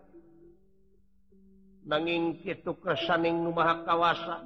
nanging 1.85 2.41
kitu 2.43 2.75
kesaning 2.81 3.39
numaha 3.39 3.85
kawasa. 3.85 4.37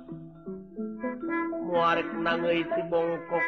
warrek 1.73 2.09
nange 2.21 2.61
ti 2.69 2.81
bongkok 2.85 3.45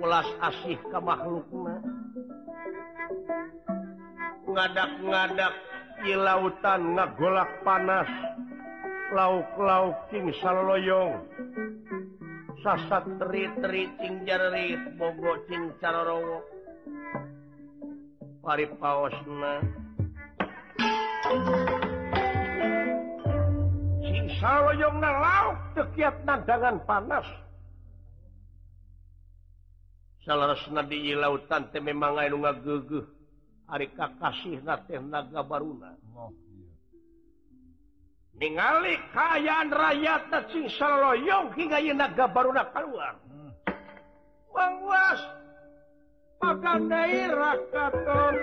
ulas 0.00 0.28
asih 0.40 0.80
ke 0.80 0.98
makhlukna. 0.98 1.76
Ngadak-ngadak 4.48 5.54
di 6.00 6.16
lautan 6.16 6.96
ngagolak 6.96 7.50
panas. 7.60 8.08
Lauk-lauk 9.12 9.94
King 10.10 10.32
saloyong. 10.40 11.20
Sasat 12.64 13.06
teri-teri 13.20 13.86
cing 14.00 14.26
Jarit 14.26 14.80
bogo 14.98 15.38
cing 15.46 15.70
Carorowo. 15.78 16.42
Pari 18.42 18.66
paosna 18.80 19.62
King 24.02 24.26
Salloyong 24.42 24.98
na 24.98 25.10
lauk 25.22 25.56
tekiat 25.78 26.16
nadangan 26.26 26.82
panas. 26.82 27.45
salahresna 30.26 30.82
di 30.82 31.14
lautan 31.14 31.70
teh 31.70 31.78
memang 31.78 32.18
gegeh 32.58 33.06
hari 33.70 33.86
kasih 33.94 34.58
naga 35.06 35.40
baruuna 35.46 35.94
oh, 36.18 36.34
ningali 38.34 38.98
kayan 39.14 39.70
rakyat 39.70 40.26
na 40.26 40.42
sing 40.50 40.66
saloyong 40.74 41.54
hingga 41.54 41.78
naga 41.94 42.26
baruna 42.26 42.66
oh, 42.66 42.70
keluar 42.74 43.14
bangwas 44.50 45.20
hmm. 45.22 46.42
makan 46.42 46.80
daerah 46.90 47.56
katon 47.70 48.36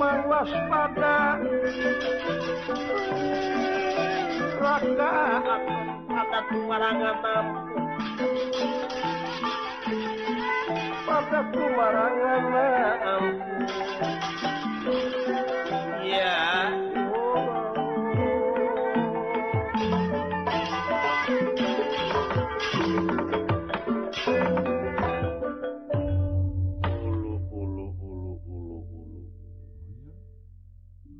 mangwas 0.00 0.48
pada. 0.72 1.36
Rakyat 4.60 5.99
mata 6.10 6.42
kumarangan 6.50 7.16
mampu 7.22 7.78
mata 11.06 11.40
kumarangan 11.54 12.42
mampu 12.50 13.62
ya 16.02 16.34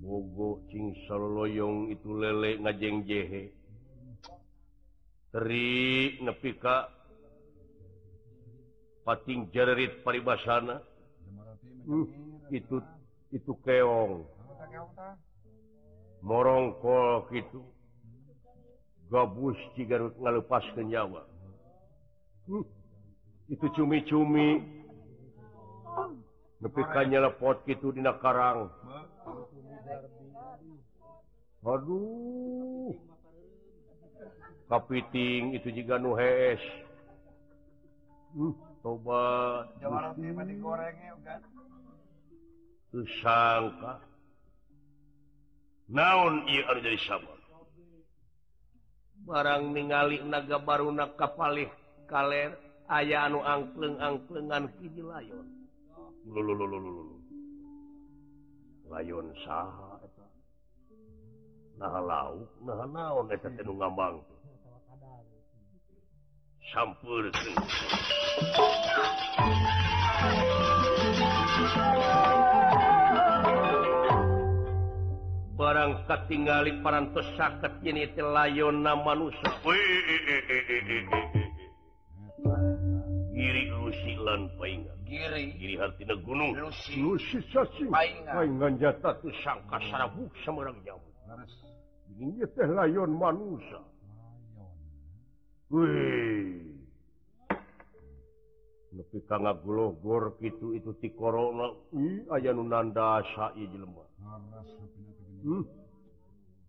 Mogo 0.03 0.59
cing 0.67 0.91
saloyong 1.07 1.95
itu 1.95 2.11
lelek 2.11 2.59
ngajeng 2.67 3.07
jehe. 3.07 3.60
Ri 5.31 6.19
nepi 6.23 6.59
ka 6.59 6.91
pating 9.07 9.51
jerit 9.55 10.03
paribasana. 10.03 10.83
Uh, 11.87 12.07
itu 12.51 12.83
itu 13.31 13.53
keong. 13.63 14.27
Morongkol 16.21 17.31
gitu 17.33 17.65
gabus 19.09 19.57
cigarut 19.79 20.15
ngalepas 20.19 20.67
ke 20.75 20.83
nyawa. 20.83 21.23
Uh, 22.51 22.67
itu 23.47 23.67
cumi-cumi. 23.79 24.61
Nepi 26.61 26.83
ka 26.91 27.07
nyelepot 27.07 27.65
gitu 27.65 27.95
dina 27.95 28.19
karang 28.19 28.69
aduh. 31.67 33.10
kapiting 34.71 35.59
itu 35.59 35.69
juga 35.75 35.99
nu 35.99 36.15
hees. 36.15 36.63
Hmm, 38.31 38.55
tobat 38.87 39.67
sangka. 43.21 43.99
Naon 45.91 46.47
jadi 46.47 46.95
sabar? 47.03 47.39
Barang 49.27 49.75
ningali 49.75 50.23
naga 50.23 50.63
baruna 50.63 51.11
kapalih 51.19 51.67
kaler 52.07 52.55
aya 52.87 53.27
anu 53.27 53.43
angkleng 53.43 53.99
angklengan 53.99 54.71
kiji 54.79 55.03
layon 55.03 55.47
lulu 56.27 57.19
layon 58.91 59.31
saha 59.47 60.03
eta? 60.03 60.27
Nah 61.79 61.97
lauk 62.03 62.51
nah 62.67 62.83
naon 62.91 63.31
eta 63.31 63.47
teh 63.55 63.63
nu 63.63 63.79
ngambang 63.79 64.19
campur 66.71 67.27
barang 75.59 75.93
katingali 76.07 76.73
parantos 76.81 77.27
saket 77.35 77.75
ini 77.83 78.07
layon 78.17 78.87
nama 78.87 79.03
manusia 79.03 79.51
eh, 79.67 79.75
eh, 79.75 80.43
eh, 80.47 81.27
giri 83.35 83.63
lusi 83.75 84.15
lan 84.21 84.47
paingan. 84.57 84.97
Giri? 85.09 85.57
Giri 85.59 85.75
hartina 85.81 86.15
gunung. 86.23 86.55
Lusi. 86.55 87.01
Lusi 87.01 87.39
sasi. 87.51 87.89
paingan. 87.89 88.31
Paingan 88.37 88.73
jatah. 88.79 89.17
Tu 89.25 89.33
sangka 89.43 89.81
sarabuk 89.91 90.31
sama 90.45 90.69
orang 90.69 90.79
jauh 90.87 91.11
ini 92.21 92.45
teh 92.53 92.69
layon 92.69 93.17
manusia 93.17 93.81
Wih. 95.71 96.71
lebih 98.91 99.23
karena 99.31 99.55
glogor 99.55 100.35
kitu 100.43 100.75
itu 100.75 100.91
ti 100.99 101.15
korona 101.15 101.71
aya 102.35 102.51
nu 102.51 102.67
nanda 102.67 103.23
asa 103.23 103.55
ieu 103.55 103.71
jelema. 103.71 104.03
Maras 104.19 104.67
hatina 104.67 105.11
nunanda 105.15 105.39
Sylemah 105.41 105.47
hmm. 105.47 105.65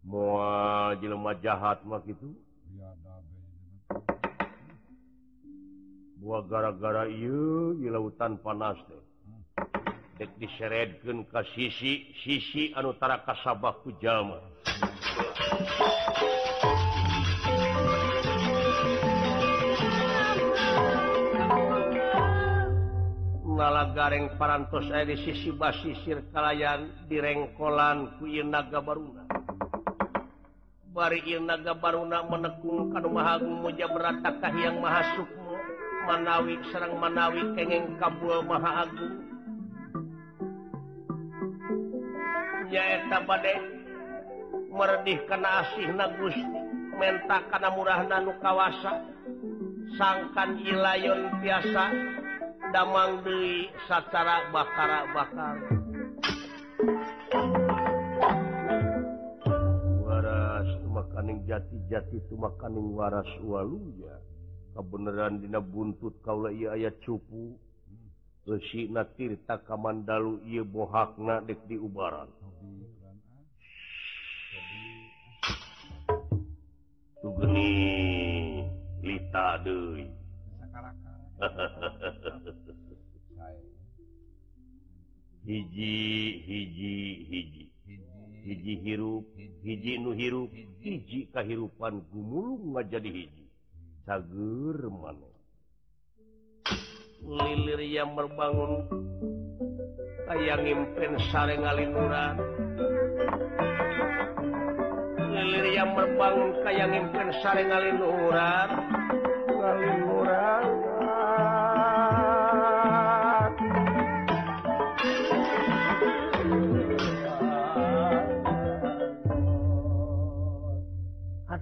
Moal 0.05 0.89
jelema 1.01 1.31
jahat 1.41 1.81
mah 1.81 2.01
kitu. 2.05 2.29
Biada 2.69 3.15
be. 3.25 3.37
buah 6.21 6.45
gara-gara 6.45 7.09
ieu 7.09 7.73
di 7.81 7.89
lautan 7.89 8.37
panas 8.37 8.77
teh. 8.85 9.01
dek 10.21 10.37
diseredkeun 10.37 11.25
ka 11.33 11.41
sisi 11.57 12.13
sisi 12.21 12.69
anu 12.77 12.93
tara 13.01 13.25
kasabah 13.25 13.81
ku 13.81 13.89
jalma 13.97 14.37
tunggala 23.61 23.93
Gareng 23.93 24.41
parantos 24.41 24.89
aya 24.89 25.05
di 25.05 25.21
sisi 25.21 25.53
basi 25.53 25.93
sirkalayan 26.01 27.05
direngkolan 27.05 28.17
kuin 28.17 28.49
naga 28.49 28.81
Baruna. 28.81 29.21
Bari 30.89 31.37
naga 31.37 31.77
Baruna 31.77 32.25
menekung 32.25 32.89
kanu 32.89 33.13
Mahagung 33.13 33.61
muja 33.61 33.85
beratakah 33.85 34.49
yang 34.57 34.81
sukmo 35.13 35.61
Manawi 36.09 36.57
Serang 36.73 36.97
Manawi 36.97 37.53
kengeng 37.53 38.01
Kabul 38.01 38.41
Maha 38.49 38.89
Agung 38.89 39.29
nyaeta 42.65 43.17
badai 43.29 43.61
meredih 44.73 45.21
kana 45.29 45.69
asih 45.69 45.85
na 45.93 46.09
gusti 46.17 46.49
menta 46.97 47.45
kana 47.53 47.69
murah 47.77 48.09
nanu 48.09 48.33
kawasa 48.41 49.05
sangkan 50.01 50.57
ilayon 50.65 51.29
biasa 51.45 52.17
damang 52.71 53.19
beli 53.19 53.67
satara 53.91 54.47
bakara 54.55 55.03
bakar 55.11 55.59
waras 60.07 60.71
makaning 60.87 61.43
jati-jati 61.43 62.23
itu 62.23 62.33
makaning 62.39 62.95
waras 62.95 63.27
waluya 63.43 64.15
kebenaran 64.71 65.43
dina 65.43 65.59
buntut 65.59 66.15
kaulah 66.23 66.55
ia 66.55 66.71
ayat 66.79 66.95
cupu 67.03 67.59
Resi 68.41 68.89
natirta 68.89 69.61
kamandalu 69.69 70.41
ia 70.49 70.65
bohakna 70.65 71.45
dek 71.45 71.61
di 71.69 71.77
ubaran. 71.77 72.25
Tugeni 77.21 77.69
lita 79.05 79.61
deui. 79.61 80.09
Sakarakan. 80.57 81.21
hiji 85.45 85.93
hiji 86.47 86.93
hiji. 87.29 87.63
Hiji 88.41 88.73
hirup 88.81 89.25
hiji 89.63 89.97
nu 90.01 90.11
hirup 90.17 90.49
hiji 90.81 91.29
kehidupan 91.33 92.01
gumulung 92.09 92.73
nga 92.73 92.81
jadi 92.85 93.09
hiji. 93.09 93.45
Cager 94.05 94.81
mana 94.89 95.31
lilir 97.21 97.81
yang 97.85 98.17
berbangun 98.17 98.89
kayak 100.25 100.57
ngimpen 100.65 101.13
sare 101.29 101.53
ngalinuran 101.53 102.35
lilir 105.29 105.65
yang 105.69 105.93
berbangun 105.93 106.49
kayak 106.65 106.87
ngimpen 106.89 107.29
sare 107.45 107.61
ngalinuran 107.69 108.69
ngalinuran 109.53 110.65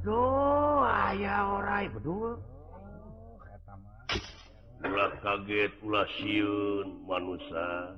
Duh 0.09 0.81
aya 0.89 1.45
orai 1.53 1.85
betul 1.93 2.41
kaget 5.21 5.71
ulah 5.85 6.07
siun 6.17 7.03
manusia. 7.05 7.93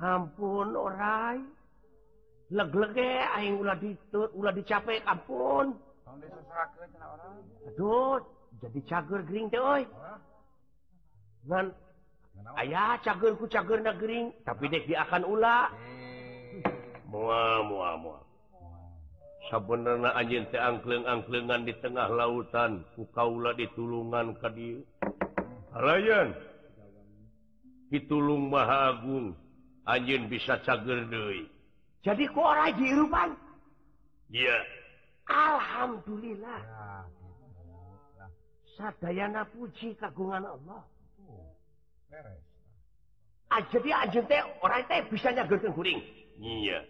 Ampun 0.00 0.74
orai 0.76 1.40
Leg-lege, 2.46 3.26
aing 3.34 3.58
ulah 3.58 3.74
ditut 3.74 4.30
ulah 4.34 4.54
dicapek 4.54 5.02
ampun. 5.02 5.74
Aduh 7.66 8.22
jadi 8.62 8.80
cager 8.86 9.20
gering 9.26 9.46
teh 9.50 9.58
oi. 9.58 9.82
Ngan 11.46 11.66
ayah 12.62 12.98
cagerku 13.02 13.50
cager 13.50 13.82
na 13.82 13.94
gering 13.98 14.30
tapi 14.46 14.70
dek 14.70 14.86
dia 14.86 15.02
akan 15.06 15.22
ulah. 15.26 15.70
Mua, 17.06 17.62
mua, 17.62 17.88
mua. 17.98 18.25
sabenerna 19.48 20.12
anjin 20.18 20.46
teh 20.50 20.58
angkleng-angklengan 20.58 21.62
di 21.66 21.74
tengah 21.78 22.10
lautan 22.10 22.82
ku 22.98 23.06
kaula 23.14 23.54
ditulungan 23.54 24.34
ka 24.38 24.50
dieu 24.50 24.82
halayan 25.74 26.34
pitulung 27.90 28.50
Maha 28.50 28.94
Agung 28.94 29.34
anjin 29.86 30.26
bisa 30.26 30.58
cager 30.66 31.06
deui. 31.06 31.46
Jadi 32.02 32.26
ku 32.30 32.42
ora 32.42 32.70
jirupan? 32.74 33.34
Iya. 34.30 34.58
Alhamdulillah. 35.26 36.60
Ya. 36.62 38.26
sadayana 38.78 39.42
puji 39.50 39.94
kagungan 39.98 40.44
Allah. 40.46 40.82
Beres. 42.10 42.42
Ah, 43.50 43.62
jadi 43.70 43.90
anjin 43.94 44.26
teh 44.26 44.42
orang 44.62 44.82
teh 44.90 45.02
bisa 45.10 45.30
nyagerkeun 45.30 45.74
kuring? 45.74 45.98
Iya. 46.42 46.82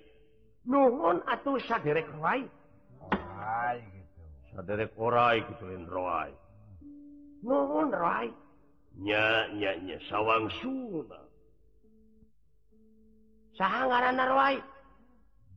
nuhun 0.67 1.23
atuh 1.31 1.59
saderek 1.65 2.11
wae 2.19 2.45
saderek 4.55 4.91
orai 4.99 5.41
gitu 5.47 5.65
roai 5.87 6.35
nuhun 7.43 7.91
roai 7.95 8.29
nya 8.97 9.53
nya 9.53 9.77
nya 9.85 10.01
sawang 10.09 10.49
suna. 10.65 11.21
Saha 13.57 13.89
ngaranna 13.89 14.25
roai 14.25 14.57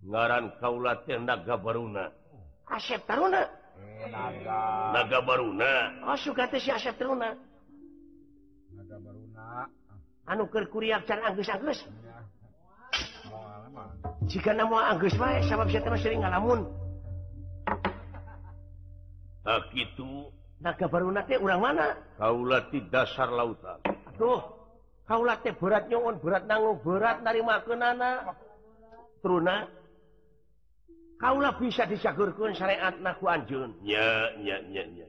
ngaran 0.04 0.46
kaula 0.60 1.00
teh 1.04 1.20
naga 1.20 1.56
baruna. 1.56 2.12
Asep 2.70 3.02
taruna. 3.08 3.44
Eh, 3.80 4.08
naga. 4.12 4.60
Naga. 4.94 5.20
Baruna. 5.26 5.74
Oh 6.06 6.18
suka 6.20 6.48
teh 6.52 6.60
si 6.60 6.72
asep 6.72 6.96
taruna. 7.00 7.36
Naga 8.76 8.98
baruna. 9.00 9.68
Anu 10.30 10.46
keur 10.52 10.70
kuriak 10.70 11.10
can 11.10 11.24
anggeus-anggeus 11.26 11.82
jika 14.30 14.54
nama 14.54 14.94
Anggus 14.94 15.18
wae 15.18 15.42
sabab 15.50 15.68
saya 15.74 15.90
mah 15.90 16.00
sering 16.00 16.22
ngalamun. 16.22 16.60
tak 19.44 19.72
gitu. 19.74 20.30
naga 20.62 20.86
kabaruna 20.86 21.26
teh 21.26 21.40
urang 21.40 21.64
mana? 21.64 21.98
Kaula 22.20 22.68
di 22.70 22.84
dasar 22.92 23.32
lautan. 23.32 23.80
Aduh, 24.14 24.44
kaulah 25.08 25.40
teh 25.42 25.56
berat 25.56 25.88
nyongon, 25.88 26.20
berat 26.22 26.44
nanggung, 26.46 26.78
berat 26.84 27.24
narimakeunana. 27.24 28.36
Truna 29.24 29.68
kaulah 31.20 31.56
bisa 31.60 31.84
disagurkeun 31.90 32.56
syariat 32.56 32.96
naku 33.00 33.26
anjun. 33.28 33.76
Nya 33.84 34.36
nya 34.40 34.58
nya 34.68 34.84
nya. 34.88 35.06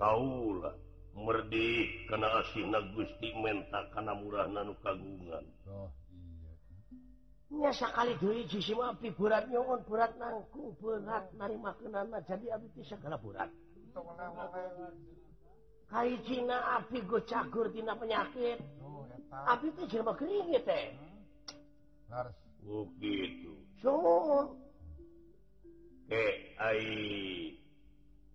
Kaula 0.00 0.72
merdi 1.12 2.08
karena 2.08 2.40
asih 2.40 2.64
na 2.72 2.80
Gusti 2.96 3.36
menta 3.36 3.84
karena 3.92 4.16
murah 4.16 4.48
nanu 4.48 4.72
kagungan. 4.80 5.44
Oh, 5.68 5.92
sekali 7.68 8.16
sisi 8.48 8.72
berat 9.12 9.52
nyoon 9.52 9.84
burat 9.84 10.16
nangku 10.16 10.72
berat 10.80 11.28
narima 11.36 11.76
kenana 11.76 12.24
jadi 12.24 12.56
Abdi 12.56 12.72
bisa 12.80 12.96
segala 12.96 13.20
burat. 13.20 13.52
Kai 15.90 16.16
Cina 16.24 16.80
api 16.80 17.04
go 17.04 17.20
cagur 17.28 17.68
tina 17.68 17.92
penyakit. 17.92 18.56
Oh, 18.80 19.04
api 19.28 19.68
itu 19.68 19.82
jelma 19.90 20.16
keringit 20.16 20.64
teh 20.64 20.96
harus. 22.10 22.36
Oh 22.66 22.84
gitu. 23.00 23.56
so 23.80 23.94
eh 26.12 26.52
ai. 26.60 27.59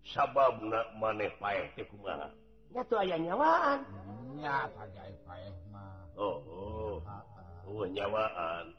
sabab 0.06 0.62
maneh 1.00 1.32
paeh 1.42 1.70
kumaha? 1.90 2.30
Atuh 2.76 3.00
aya 3.02 3.16
nyawaan. 3.16 3.80
Nya 4.36 4.68
pagae 4.76 5.16
paeh 5.24 5.54
mah. 5.72 5.96
Oh, 6.20 6.38
oh. 6.44 6.96
oh 7.72 7.88
nyawaan. 7.88 8.76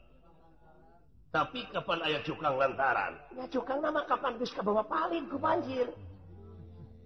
Tapi 1.33 1.65
kapan 1.73 1.99
ayat 2.05 2.21
cukang 2.23 2.55
lantaran? 2.55 3.17
Nya 3.33 3.45
cukang 3.49 3.81
nama 3.81 4.05
kapan 4.05 4.37
geus 4.37 4.53
kabawa 4.53 4.85
paling 4.85 5.25
ku 5.27 5.41
banjir. 5.41 5.89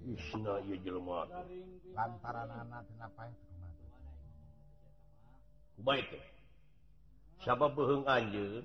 Isna 0.03 0.59
ieu 0.67 0.77
jelema. 0.83 1.25
Lantaran 1.95 2.49
anak 2.51 2.83
teu 2.85 3.09
paeh 3.15 3.33
kumaha? 3.33 3.69
Kumaha 5.79 6.01
teh? 6.11 6.25
Sabab 7.41 7.73
beheng 7.73 8.05
anjir 8.05 8.61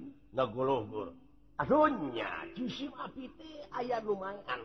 aduh 1.56 1.88
nya 2.12 2.28
jisim 2.52 2.92
api 3.00 3.32
teh 3.40 3.64
aya 3.72 3.96
lumayan. 4.04 4.60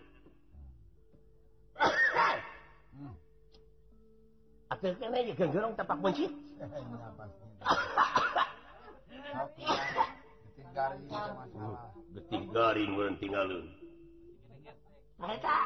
gerong 5.51 5.73
tapak 5.75 5.97
kunci. 5.99 6.25
Garing 12.51 12.91
Eta 15.21 15.57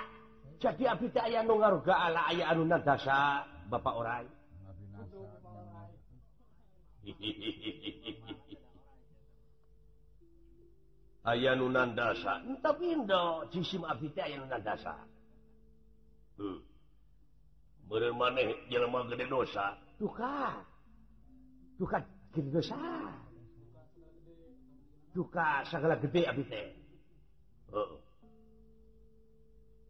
jadi 0.59 0.83
abdi 0.91 1.07
teh 1.11 1.23
aya 1.23 1.43
nu 1.43 1.59
ngaruga 1.59 1.95
ala 1.95 2.27
aya 2.31 2.51
anu 2.51 2.63
nadasa 2.67 3.45
Bapak 3.69 3.93
orang 3.97 4.27
aya 11.25 11.51
nunan 11.57 11.97
dasa 11.97 12.41
tapi 12.61 12.93
indo 12.93 13.45
abdi 13.89 14.07
teh 14.13 14.23
aya 14.23 14.37
nunan 14.41 14.61
dasa 14.61 14.95
Hmm. 16.35 16.59
be 17.87 18.11
maneh 18.11 18.67
jelemah 18.67 19.07
gede 19.07 19.25
dosa? 19.31 19.77
Duka 19.95 20.59
duka 21.79 22.03
gede 22.35 22.49
dosa. 22.51 22.75
Duka 25.15 25.63
segala 25.71 25.95
gede 25.95 26.27
abis 26.27 26.47
teh. 26.51 26.67
Uh. 27.71 27.95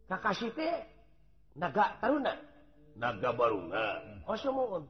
kakasih 0.06 0.54
teh 0.54 0.86
naga 1.58 1.98
taruna. 1.98 2.34
Naga 2.94 3.30
baruna. 3.34 3.84
Oh 4.24 4.38
semuun. 4.38 4.86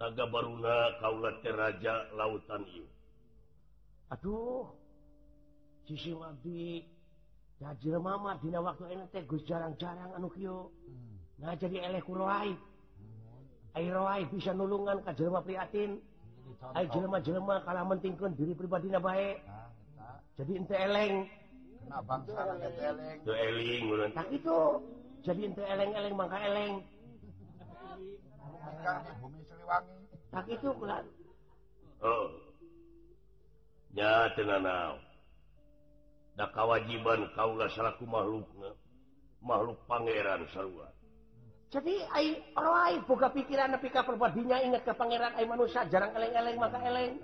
Naga 0.00 0.24
baruna 0.32 0.74
kaula 0.98 1.30
teh 1.44 1.52
raja 1.52 2.08
lautan 2.16 2.64
ieu. 2.72 2.88
Aduh 4.08 4.72
sisi 5.84 6.16
mabdi 6.16 6.88
ya 7.62 7.70
jelma 7.78 8.18
mah 8.18 8.36
dina 8.42 8.58
waktu 8.58 8.84
ini 8.94 9.04
teh 9.14 9.22
gus 9.26 9.42
jarang-jarang 9.46 10.10
anu 10.14 10.26
hmm. 10.30 11.42
nah 11.42 11.54
jadi 11.54 11.86
bisa 14.30 14.54
nulungan 14.54 15.02
ke 15.02 15.10
Jelma 15.18 15.42
prihatin 15.42 15.98
Jelma-jelma 16.94 17.66
kalau 17.66 17.82
mentingkan 17.90 18.32
diri 18.38 18.54
pribadi 18.54 18.86
baik 19.02 19.42
nah, 19.44 19.68
nah. 19.98 20.16
jadi 20.38 20.52
ente 20.62 20.76
eleng. 20.76 21.14
Itu. 24.30 24.58
Jadi 25.24 25.40
ente 25.50 25.62
eleng-eleng 25.64 26.14
mangka 26.14 26.38
eleng. 26.40 26.72
Tak 30.34 30.46
itu 30.50 30.68
kulan 30.76 31.04
oh. 32.04 32.26
ya 33.96 34.28
tenang 34.36 34.98
da 36.34 36.50
kawajiban 36.50 37.30
Kaula 37.34 37.70
salahku 37.70 38.06
makhluk 38.06 38.46
makhluk 39.38 39.78
Pangeran 39.86 40.46
sarua. 40.50 40.90
Jadi 41.70 42.06
roh 42.54 42.86
buka 43.06 43.34
pikiran 43.34 43.74
tapi 43.74 43.90
perbadinya 43.90 44.62
ingat 44.62 44.86
ke 44.86 44.94
Pangeran 44.94 45.34
Ay 45.34 45.46
manusia 45.46 45.86
jarang 45.90 46.14
eleng-eleng 46.14 46.58
maka 46.58 46.78
eleng. 46.82 47.18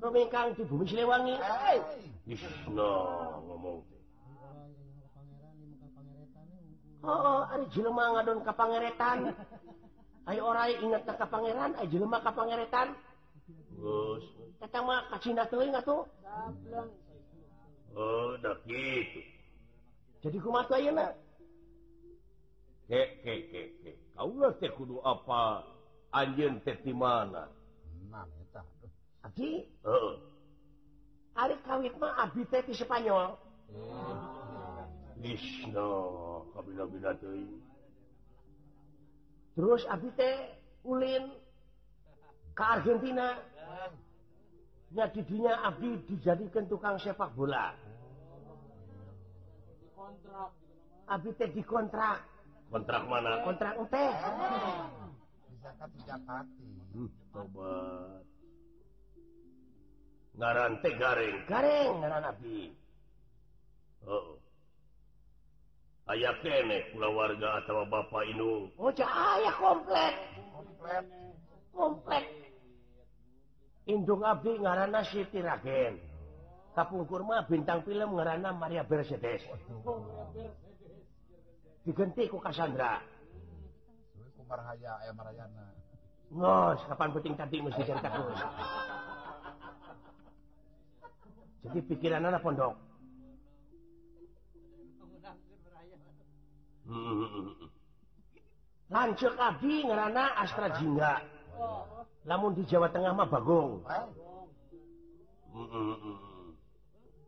Rumingkang 0.00 0.56
di 0.56 0.64
bumi 0.68 0.84
Slewangi 0.84 1.36
Isna 2.28 2.92
ngomong. 3.44 3.84
Oh, 7.04 7.44
ada 7.44 7.64
jelema 7.68 8.16
ngadon 8.16 8.40
ke 8.40 8.52
pangeretan. 8.56 9.36
Ayo 10.24 10.40
orai 10.48 10.72
ingat 10.80 11.04
ke 11.04 11.26
pangeran, 11.28 11.76
ayo 11.76 11.88
jelema 11.92 12.16
ke 12.24 12.32
pangeretan. 12.32 12.96
Terus, 13.44 14.24
kata 14.56 14.80
mah 14.80 15.04
kacina 15.12 15.44
tuh 15.52 15.60
ingat 15.60 15.84
tuh. 15.84 16.08
Oh, 17.94 18.34
gitu 18.66 19.20
jadi 20.24 20.36
ku 20.40 20.50
mata 20.50 20.80
ke, 22.88 23.02
ke, 23.22 23.34
ke, 23.52 23.62
ke. 23.84 23.92
kau 24.16 24.32
kudu 24.80 24.98
apa 25.04 25.62
anjing 26.10 26.58
mana 26.96 27.46
hari 31.34 31.54
kawit 31.62 31.94
mah 32.00 32.12
abdi 32.24 32.42
teh 32.50 32.62
di 32.66 32.74
Spanyol 32.74 33.36
terus 39.54 39.82
abdi 39.86 40.10
teh 40.18 40.34
Ulin 40.84 41.32
ke 42.52 42.62
Argentina. 42.62 43.40
Ya 44.94 45.10
didinya 45.10 45.58
abdi 45.64 45.98
dijadikan 46.06 46.70
tukang 46.70 47.00
sepak 47.02 47.34
bola 47.34 47.74
Abite 51.04 51.44
dikontrak 51.52 52.24
kontrak. 52.74 53.02
Mana? 53.06 53.44
Kontrak 53.46 53.76
teh 53.92 54.10
hmm, 56.94 57.08
ngaran 60.34 60.72
teh 60.82 60.92
gareng. 60.98 61.36
Gareng 61.46 61.90
ngaran 62.02 62.24
abdi 62.24 62.74
oh. 64.08 64.40
Ayah 66.04 66.36
kene 66.44 66.84
kula 66.92 67.08
warga 67.08 67.64
atau 67.64 67.88
bapak 67.88 68.28
inung 68.28 68.68
oh 68.76 68.92
cah 68.92 69.40
ayah 69.40 69.56
komplek 69.56 70.12
komplek 70.52 71.04
komplek 71.72 72.24
indung 73.88 74.20
abdi 74.20 74.52
ngaran 74.60 74.92
nasi 74.92 75.24
tiragen. 75.32 75.96
kapungkurma 76.74 77.46
bintang 77.46 77.80
film 77.86 78.18
ngerana 78.18 78.50
Maria 78.52 78.82
Mercedes. 78.82 79.42
Digenti 81.86 82.26
ku 82.26 82.42
Cassandra. 82.42 82.98
Ngos 86.34 86.80
kapan 86.90 87.10
penting 87.14 87.34
tadi 87.38 87.56
mesti 87.62 87.82
cerita 87.86 88.10
terus 88.10 88.40
jadi 91.64 91.80
pikiran 91.88 92.28
anak 92.28 92.44
pondok. 92.44 92.76
Hmm. 96.84 97.56
lanjut 98.92 99.32
lagi 99.40 99.88
ngerana 99.88 100.36
Astra 100.36 100.68
Jingga. 100.76 101.24
Namun 102.28 102.52
di 102.52 102.68
Jawa 102.68 102.92
Tengah 102.92 103.16
mah 103.16 103.24
bagong. 103.24 103.80
Hmm. 105.48 105.66
hmm, 105.66 105.68
hmm, 105.72 105.98
hmm. 106.04 106.33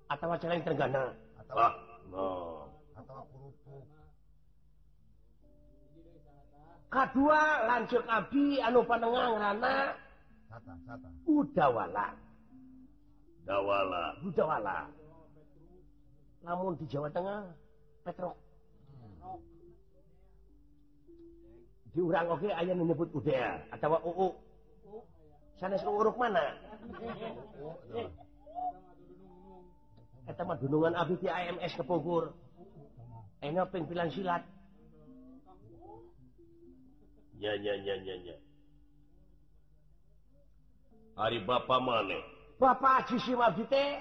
atau 0.06 0.36
celeng 0.38 0.62
tergana. 0.62 1.04
Atau, 1.42 1.56
ah. 1.58 1.72
no. 2.10 2.26
atau 2.94 3.16
K2 6.86 7.18
lanjut 7.66 8.04
Abi 8.06 8.62
anu 8.62 8.80
panengang 8.86 9.36
rana 9.36 9.92
Udawala. 11.26 12.14
dawala. 13.44 14.16
Udawala. 14.24 14.78
Namun 16.46 16.78
di 16.78 16.86
Jawa 16.86 17.10
Tengah 17.10 17.42
Petrok 18.06 18.38
hmm. 18.94 19.38
diurang 21.90 22.30
oke 22.30 22.46
okay, 22.46 22.54
ayah 22.54 22.74
menyebut 22.78 23.10
udea 23.10 23.58
atau 23.74 23.98
UU. 23.98 24.28
Sanes 25.58 25.82
uruk 25.82 26.14
mana? 26.20 26.54
gunungan 30.58 30.98
Abi 30.98 31.14
AMS 31.22 31.78
ke 31.78 31.82
Bogor. 31.86 32.34
Enak 33.40 33.70
pimpilan 33.70 34.10
silat. 34.10 34.42
Hari 41.16 41.38
Bapak 41.44 41.80
maneh 41.80 42.20
Bapak 42.56 43.12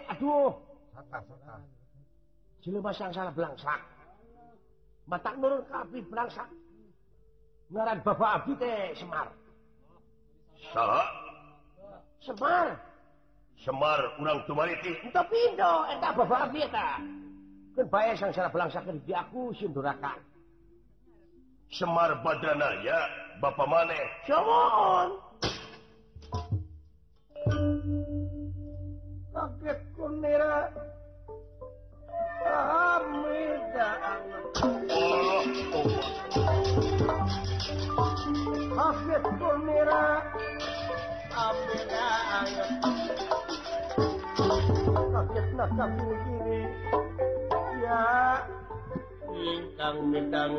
Aduh. 0.07 0.55
Jelema 2.63 2.91
sang 2.95 3.11
salah 3.11 3.35
belangsak. 3.35 3.79
Matak 5.05 5.37
nurun 5.37 5.61
menurun 5.61 5.63
kami 5.69 5.99
belangsak. 6.07 6.49
Ngaran 7.69 7.99
Bapak 8.01 8.41
abdi 8.41 8.53
teh 8.57 8.95
Semar. 8.97 9.27
Semar. 12.23 12.67
Semar 13.63 14.19
urang 14.19 14.43
tumariti. 14.49 14.93
Itu 15.05 15.21
pindo, 15.31 15.73
entah 15.87 16.11
bapak 16.11 16.51
abi 16.51 16.67
ta. 16.67 16.99
Ya, 17.75 17.83
kan 17.83 17.85
bayar 17.91 18.15
sang 18.15 18.31
belang 18.31 18.51
pelangsa 18.55 18.79
kan 18.83 18.97
di 19.03 19.13
aku 19.15 19.51
sih 19.55 19.67
durakan. 19.67 20.19
Semar 21.71 22.23
badana 22.23 22.71
ya, 22.83 22.99
bapak 23.43 23.67
mana? 23.67 23.99
Cuman. 24.23 25.07
Kaget 29.35 29.79
kunira. 29.99 30.71
Amin 32.47 33.59
dah. 33.75 33.95
Allah. 34.87 35.43
Kaget 38.71 39.23
kunira. 39.35 40.05
Amin. 41.35 43.14
ya 47.81 48.05
bintang 49.33 49.97
bintang 50.13 50.51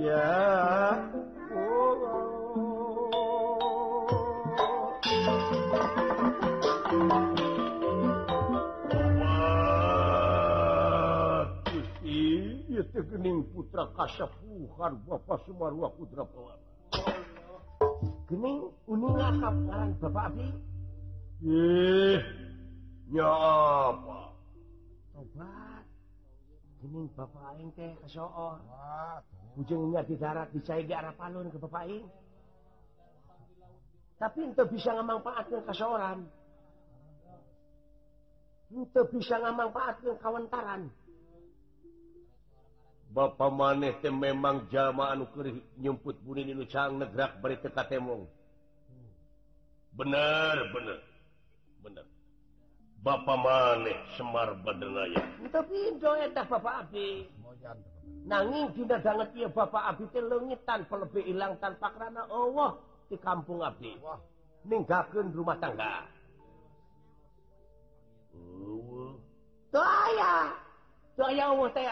ya 0.00 0.32
oh, 1.52 2.20
Gening 13.10 13.42
putra 13.52 13.84
kasapuhan 13.98 14.96
Bapak 15.04 15.42
Sumarwa 15.42 15.92
Putra 15.98 16.22
Pelana. 16.24 16.62
Gening, 18.30 18.70
uninga 18.86 19.28
kaparan 19.34 19.90
Bapak 19.98 20.24
Abi. 20.30 20.46
Eh, 21.44 22.16
ujungnya 29.58 30.06
di 30.06 30.14
darat 30.14 30.48
bisa 30.54 30.78
Palun 31.18 31.50
ke 31.50 31.58
Bapak 31.58 31.82
aing. 31.90 32.06
Tapi 34.20 34.38
untuk 34.52 34.68
bisa 34.70 34.94
memanfaatkan 34.94 35.64
keseorang 35.66 36.28
untuk 38.70 39.10
bisa 39.10 39.42
memanfaatkan 39.42 40.14
kawantaran. 40.22 40.82
Bapak 43.10 43.50
maneh 43.50 43.98
teh 43.98 44.14
memang 44.14 44.70
jamaan 44.70 45.26
nyemput 45.74 46.22
bucang 46.22 46.94
negara 46.94 47.34
katemong. 47.74 48.30
bener-bener 49.90 51.02
bener. 51.82 52.06
Bapak 53.00 53.36
maneh 53.40 53.96
Semar 54.16 54.52
Badelaya 54.60 55.22
nanging 58.20 58.66
banget 58.76 59.28
ya 59.32 59.48
Bapak 59.48 59.82
Abi 59.96 60.04
lenggit 60.20 60.60
tanpa 60.68 60.94
lebih 61.00 61.24
hilang 61.24 61.56
tanpa 61.56 61.88
karena 61.96 62.28
Allah 62.28 62.76
di 63.08 63.16
kampung 63.16 63.64
Abi. 63.64 63.96
Ninggalkan 64.68 65.32
rumah 65.32 65.56
tangga. 65.56 66.04
Daya 69.72 70.52
daya 71.16 71.44
Allah 71.48 71.68
teh 71.72 71.86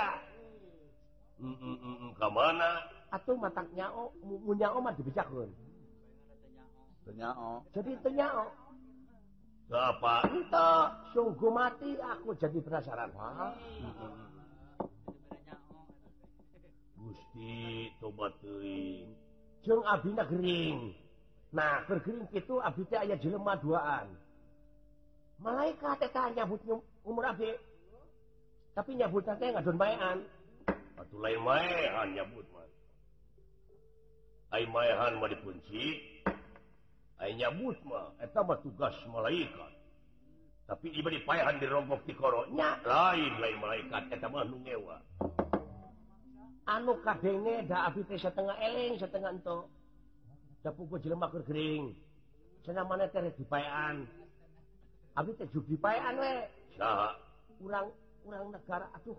mm 1.39 1.55
-mm, 1.57 1.77
mm, 1.81 1.97
mm 1.97 2.11
ke 2.13 2.29
mana? 2.29 2.71
Atau 3.09 3.41
matanya 3.41 3.89
oh 3.97 4.13
punya 4.21 4.69
omat 4.77 5.01
dibijakkan 5.01 5.49
jadi 7.73 7.93
ternyao 8.05 8.53
apa 9.69 10.25
entah 10.33 10.97
sungguh 11.13 11.53
mati 11.53 11.93
aku 12.01 12.33
jadi 12.41 12.57
penasaran. 12.65 13.13
Wah. 13.13 13.53
Gusti 16.97 17.93
tobat 18.01 18.33
jeng 19.61 19.83
Abina 19.85 20.25
Gering 20.25 20.97
nah 21.53 21.85
bergering 21.85 22.29
itu 22.33 22.55
Abi 22.65 22.85
aya 22.97 23.17
jelema 23.21 23.61
duaan. 23.61 24.09
Malaikat 25.39 26.01
teh 26.01 26.27
nyabut 26.33 26.61
umur 27.05 27.25
Abi. 27.29 27.53
Tapi 28.73 28.91
nyabut 28.97 29.29
teh 29.29 29.37
ngadon 29.37 29.77
baean 29.77 30.25
atuh 30.99 31.19
lain 31.23 31.39
maehan 31.47 32.09
nyabut 32.11 32.47
mah 32.51 32.67
ai 34.51 34.65
maehan 34.67 35.13
mah 35.21 35.29
dikunci. 35.31 35.85
nyabut 37.27 37.75
tugas 38.63 38.95
malaikat. 39.11 39.73
Tapi 40.69 40.93
iba 40.95 41.09
dipahan 41.09 41.57
dirombok 41.59 42.05
dikoronya 42.05 42.85
lain 42.85 43.33
lain 43.41 43.59
malaikat 43.59 44.05
wa 44.21 45.01
anu 46.69 47.01
kadenge 47.01 47.65
da 47.65 47.89
abi 47.89 48.05
teh 48.05 48.21
setengah 48.21 48.55
eling 48.61 49.01
setengah 49.01 49.33
ento. 49.33 49.73
Da 50.61 50.69
pupu 50.69 51.01
jelema 51.01 51.33
keur 51.33 51.43
gering. 51.49 51.97
Cenah 52.69 52.85
mana 52.85 53.09
teh 53.09 53.33
dipayaan 53.41 54.05
abis 55.17 55.35
teh 55.41 55.49
juga 55.51 55.73
dipayaan 55.73 56.15
we. 56.21 56.35
Saha? 56.77 57.17
Urang 57.65 57.89
urang 58.29 58.53
negara 58.53 58.87
aduh 58.93 59.17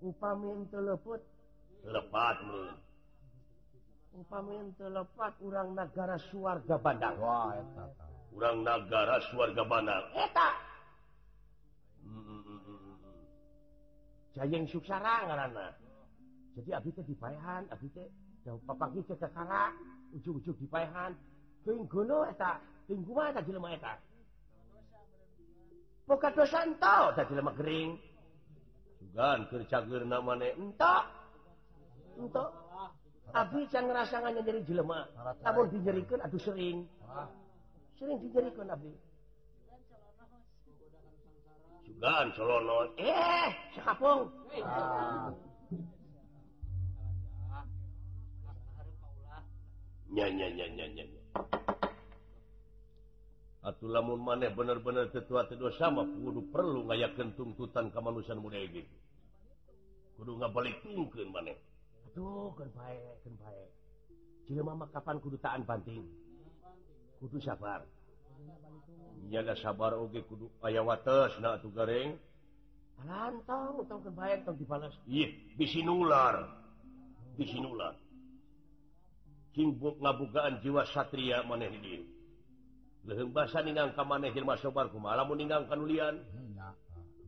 upamin 0.00 0.64
teleput 0.72 1.20
lepat 1.84 2.36
nih 2.42 2.70
upamintu 4.16 4.88
lepat 4.88 5.36
urang 5.44 5.76
negara 5.76 6.16
suarga 6.30 6.76
swarga 6.76 6.76
Bandar 6.80 7.14
urang 8.32 8.62
negara 8.62 9.18
swarga 9.28 9.62
Bandar. 9.66 10.02
Mm, 12.06 12.22
mm, 12.22 12.60
mm, 12.64 12.96
Jayeng 14.38 14.64
suksara 14.70 15.26
ngaranna. 15.26 15.74
Jadi 16.54 16.70
abdi 16.70 16.90
teh 16.94 17.04
dipaehan 17.06 17.66
abdi 17.74 17.90
teh 17.90 18.06
jauh 18.46 18.62
papangi 18.62 19.02
teh 19.02 19.18
kakara 19.18 19.74
ujug-ujug 20.14 20.54
dipaehan. 20.62 21.18
Teuing 21.66 21.90
gono 21.90 22.22
eta 22.30 22.62
teuing 22.86 23.02
kumaha 23.02 23.34
eta 23.34 23.42
jelema 23.42 23.74
eta. 23.74 23.92
Boga 26.06 26.30
dosa 26.30 26.62
entau 26.62 27.10
eta 27.10 27.26
jelema 27.26 27.50
gering. 27.58 27.98
Sugan 29.02 29.50
keur 29.50 29.62
cageurna 29.66 30.18
maneh 30.22 30.54
entah 30.54 31.06
entah 32.18 32.67
tapi 33.32 33.68
can 33.68 33.86
rasanya 33.92 34.40
jadi 34.40 34.60
jelema 34.64 35.04
namun 35.44 35.68
dijerikan 35.72 36.18
aduh 36.24 36.40
sering. 36.40 36.88
Sering 37.98 38.18
dijerikan 38.22 38.70
abdi 38.72 38.92
Sugan 41.88 42.26
Solonon 42.36 42.88
eh 43.00 43.48
sekapung. 43.74 44.28
Ah. 44.62 45.32
nyanya 50.08 50.48
nyanya 50.56 50.86
nyanya 50.96 51.18
Atuh 53.58 53.90
lamun 53.90 54.24
maneh 54.24 54.48
bener-bener 54.54 55.12
tetua 55.12 55.44
tetua 55.44 55.68
sama 55.76 56.06
kudu 56.06 56.48
perlu 56.48 56.88
ngayakeun 56.88 57.36
tuntutan 57.36 57.92
kemanusiaan 57.92 58.40
muda 58.40 58.56
gitu. 58.64 58.96
Kudu 60.16 60.40
ngabalik 60.40 60.80
tungkeun 60.80 61.28
maneh. 61.28 61.58
baik 62.18 63.00
baik 63.38 63.68
tuh 64.48 64.88
kapan 64.90 65.16
kedutaan 65.20 65.62
banting? 65.68 66.02
Kudu 67.20 67.38
sabar. 67.42 67.84
Nyaga 69.28 69.54
sabar 69.60 69.92
oge 69.98 70.24
kudu 70.24 70.48
aya 70.64 70.80
wates 70.80 71.36
nah, 71.42 71.58
goreng 71.60 72.16
ular 75.86 76.36
ular 77.62 77.94
ngabukaan 79.98 80.62
jiwa 80.62 80.82
Satria 80.90 81.42
maneh 81.46 81.70
bahasa 83.30 83.62
maneh 84.02 84.34
sobarku 84.58 84.98
malah 84.98 85.26
meninggalkan 85.26 85.78
ulian 85.78 86.18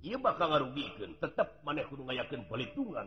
ia 0.01 0.17
bakal 0.19 0.51
ngarugikan 0.51 1.15
tetap 1.21 1.63
maneh 1.63 1.87
kudu 1.87 2.07
ngayakin 2.07 2.47
perhitungan 2.51 3.07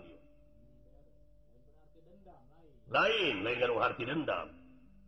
lain 2.93 3.35
hati 3.81 4.03
dendam. 4.05 4.47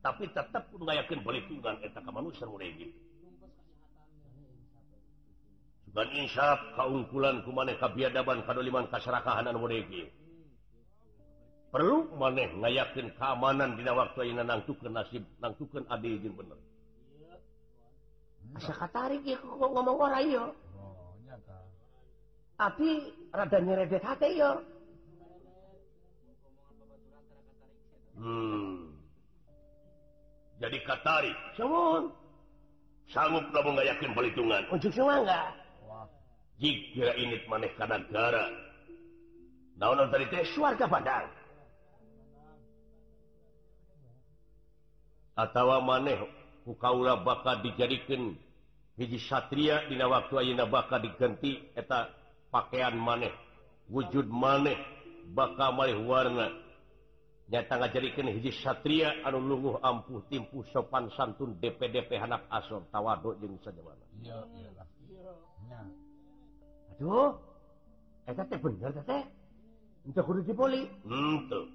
Tapi 0.02 0.30
tetap 0.34 0.70
yakin 0.74 1.20
perhitungan 1.26 1.82
dan 5.96 6.12
Insya 6.12 6.60
keungkulan 6.76 7.40
kumaneka 7.48 7.88
biadaban 7.96 8.44
kadoliman 8.44 8.84
kasarakahanan 8.92 9.56
perlu 11.72 12.12
maneh 12.20 12.52
ngayakin 12.56 13.16
keamanan 13.16 13.80
dina 13.80 13.96
waktu 13.96 14.32
nangtukan 14.36 14.92
nasib 14.92 15.24
nangtukeun 15.40 15.88
adil 15.88 16.20
jeung 16.20 16.36
bener. 16.36 16.60
Asa 18.56 18.72
katarik 18.76 19.24
ieu 19.28 19.40
ngomong 19.40 20.00
ora 20.00 20.20
ieu. 20.24 20.52
Oh, 20.80 21.16
Tapi 22.56 23.12
rada 23.36 23.60
nyeredet 23.60 24.04
hate 24.04 24.32
ieu. 24.32 24.75
Hmm. 28.16 28.96
jadi 30.64 30.78
Katari. 30.88 31.36
Sanggup 33.06 33.46
kamu 33.54 33.86
yakin 33.86 34.12
perhitungan? 34.18 34.64
Unjuk 34.72 34.90
semua 34.96 35.22
enggak 35.22 35.66
jika 36.56 37.12
ini 37.20 37.44
maneh 37.52 37.72
negara 37.76 38.48
naon 39.76 40.08
tadi 40.08 40.26
teh 40.32 40.48
suarga 40.56 40.88
Padang. 40.88 41.28
Atawa 45.36 45.84
maneh 45.84 46.16
ku 46.64 46.80
kaula 46.80 47.20
bakal 47.20 47.60
dijadikan 47.60 48.40
hiji 48.96 49.20
Satria 49.20 49.84
dina 49.92 50.08
waktu 50.08 50.32
ayeuna 50.40 50.64
bakal 50.64 51.04
diganti 51.04 51.60
eta 51.76 52.08
pakaian 52.48 52.96
maneh. 52.96 53.36
Wujud 53.92 54.32
maneh 54.32 54.80
bakal 55.36 55.76
malih 55.76 56.00
warna. 56.08 56.56
datang 57.46 57.86
jadikan 57.94 58.30
hiji 58.30 58.52
Satria 58.62 59.22
anu 59.26 59.42
lungguh 59.42 59.78
ampuh 59.82 60.26
timpu 60.30 60.66
sopan 60.74 61.10
santun 61.14 61.58
DPDP 61.62 62.18
hanap 62.18 62.46
asor 62.50 62.86
tawado 62.90 63.38
jeung 63.38 63.58
sajawana. 63.62 64.06
Iya 64.22 64.42
nah. 65.70 65.86
Aduh. 66.96 67.32
Eta 68.26 68.42
teh 68.50 68.58
bener 68.58 68.90
teh 69.06 69.24
untuk 70.10 70.24
kudu 70.26 70.42
dipoli. 70.42 70.90
Henteu. 71.06 71.70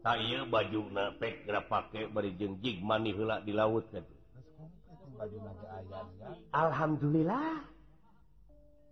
Ta 0.00 0.16
ieu 0.20 0.48
bajuna 0.48 1.16
pek 1.20 1.44
geura 1.44 1.64
pake 1.64 2.08
bari 2.12 2.32
jeung 2.36 2.60
jigmani 2.60 3.12
heula 3.12 3.40
di 3.40 3.52
laut 3.52 3.84
kitu 3.88 4.14
alhamdulillah. 6.54 7.64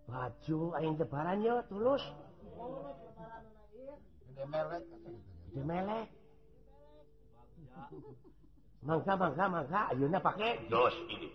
Baju 0.07 0.59
aing 0.77 0.95
tebaran 0.99 1.41
yo 1.41 1.63
tulus. 1.71 2.03
Merek 4.43 4.83
jemelek 5.53 6.09
mangsa-bangsa 8.83 9.45
mangsa 9.47 9.81
Ayuna 9.95 10.19
pake. 10.19 10.67
Dos 10.67 10.95
ini. 11.07 11.31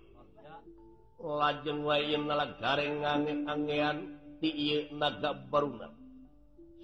Lajeng 1.18 1.82
wayin 1.82 2.30
nalak 2.30 2.62
gareng 2.62 3.02
ngangit 3.02 3.40
angean 3.50 3.98
ti 4.38 4.54
iya 4.54 4.86
naga 4.94 5.34
baruna 5.50 5.90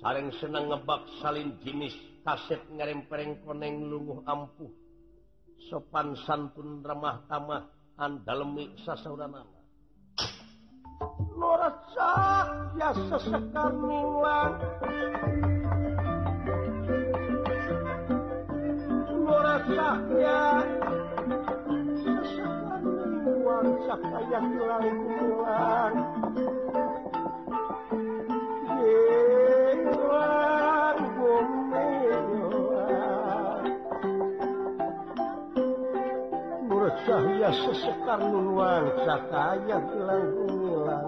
sareng 0.02 0.34
senang 0.42 0.74
ngebak 0.74 1.06
salin 1.22 1.54
jenis 1.62 1.94
kaset 2.26 2.60
ngerempereng 2.74 3.46
koneng 3.46 3.86
lunguh 3.86 4.26
ampuh. 4.26 4.72
Sopan 5.70 6.18
santun 6.28 6.84
ramah 6.84 7.24
tamah 7.32 7.64
andalemi 7.96 8.74
sasauranana 8.84 9.64
Lorat 11.40 11.78
sak 11.96 12.48
ya 12.76 12.90
sesekar 12.92 13.72
mingwan 13.80 14.52
sakya 19.72 20.42
uang 23.24 23.70
sakya 23.88 24.40
mulai 24.44 24.92
pulang 24.92 25.96
Sahya 37.04 37.52
sesekar 37.52 38.16
nunuan 38.24 38.88
sakaya 39.04 39.76
hilang 39.92 40.24
hilang. 40.40 41.08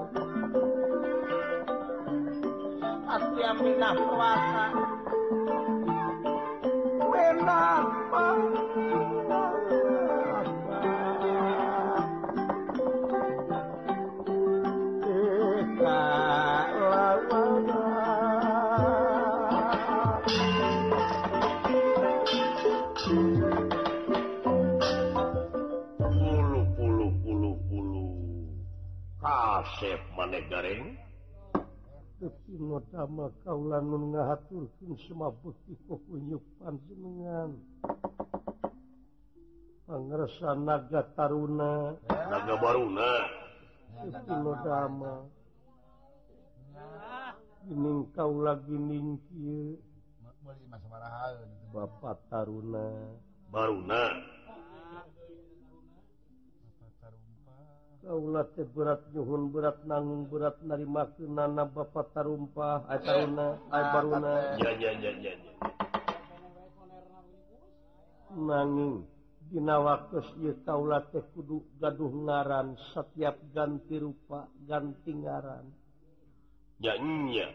Aku 3.08 3.34
yang 3.40 3.58
minah 3.64 3.96
puasa. 3.96 4.95
My 7.38 7.84
Mama. 8.12 8.65
dama 32.92 33.32
kaulanun 33.44 34.16
ngahaturkeun 34.16 34.94
semua 35.06 35.30
bukti 35.32 35.76
petunjuk 35.88 36.44
panjenengan. 36.62 37.56
Pangersa 39.86 40.58
naga 40.58 41.02
taruna. 41.14 41.94
Naga 42.10 42.56
baruna. 42.58 43.12
Sepino 43.96 44.54
dama 44.60 45.14
Gining 47.66 48.14
kau 48.14 48.46
lagi 48.46 48.78
ningkir 48.78 49.82
Bapak 51.74 52.22
Taruna. 52.30 53.18
Baruna. 53.50 54.35
Allah 58.06 58.46
teh 58.54 58.70
berat 58.70 59.02
nyuhun 59.18 59.50
berat 59.50 59.82
nanggung 59.82 60.30
berat 60.30 60.62
narima 60.62 61.10
ke 61.18 61.26
nana 61.26 61.66
Bapak 61.66 62.14
tarumpah 62.14 62.86
Auna 62.86 63.58
Baruna. 63.74 64.34
nanging 68.36 69.10
Dina 69.46 69.78
waktu 69.82 70.22
taula 70.66 71.02
teh 71.10 71.26
kudu 71.34 71.66
gaduh 71.82 72.14
ngaran 72.14 72.78
setiap 72.94 73.42
ganti 73.54 73.98
rupa 73.98 74.50
ganti 74.70 75.10
ngaran. 75.10 75.66
Ya 76.78 76.98
nya 77.02 77.50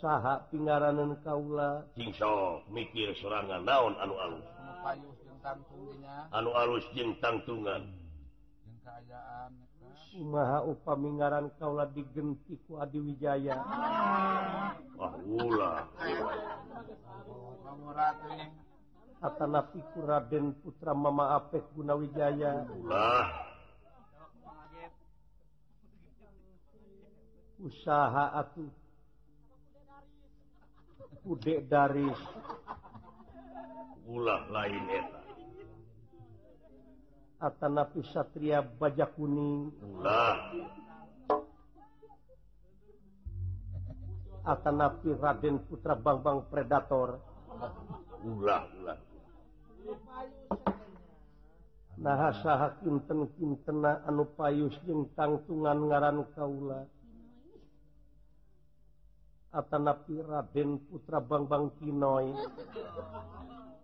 saha 0.00 0.48
pingaranan 0.48 1.20
kaula. 1.20 1.84
Jingso 2.00 2.64
mikir 2.72 3.12
sorangan 3.20 3.60
naon 3.64 3.92
anu 4.00 4.16
alus? 4.16 4.46
Anu 6.32 6.50
alus 6.56 6.84
jeung 6.96 7.12
tangtungan. 7.20 7.99
Maha 10.20 10.66
upamingaran 10.66 11.54
Kaula 11.56 11.86
digenti 11.86 12.58
ku 12.66 12.80
Adi 12.82 12.98
Wijaya 12.98 13.56
Ah 15.00 15.14
ulah. 15.24 15.86
Atanapi 19.20 19.80
ku 19.92 20.00
Raden 20.04 20.56
Putra 20.64 20.92
Mama 20.96 21.36
Apek 21.36 21.64
Gunawijaya 21.76 22.64
Ulah. 22.72 23.50
usaha 27.60 28.40
atuh 28.40 28.72
Udek 31.20 31.68
daris. 31.68 32.16
ulah 34.08 34.48
lain 34.48 34.84
eta. 34.88 35.19
Atanapi 37.40 38.04
Satria 38.04 38.60
baja 38.60 39.08
kuning 39.08 39.72
Ulah. 39.80 40.52
Atanapi 44.44 45.08
Raden 45.16 45.56
Putra 45.64 45.96
Bangbang 45.96 46.44
predator 46.52 47.16
ulah 48.20 48.68
ulah. 48.76 48.98
Nah 52.00 52.32
saha 52.44 52.76
kinten-kintena 52.84 54.04
anu 54.04 54.28
payus 54.36 54.76
jeung 54.84 55.08
tangtungan 55.16 55.80
ngaran 55.88 56.28
kaula 56.36 56.84
Atanapi 59.48 60.20
Raden 60.20 60.76
Putra 60.92 61.24
Bangbang 61.24 61.72
Kinoy. 61.80 62.36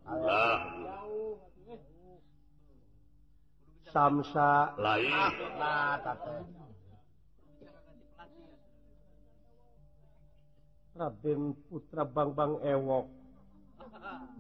ulah 0.05 0.61
samsa 3.97 4.77
lain 4.77 5.09
ah, 5.09 5.33
Raden 10.97 11.57
putra 11.65 12.05
Bangbang 12.05 12.61
ewok 12.61 13.09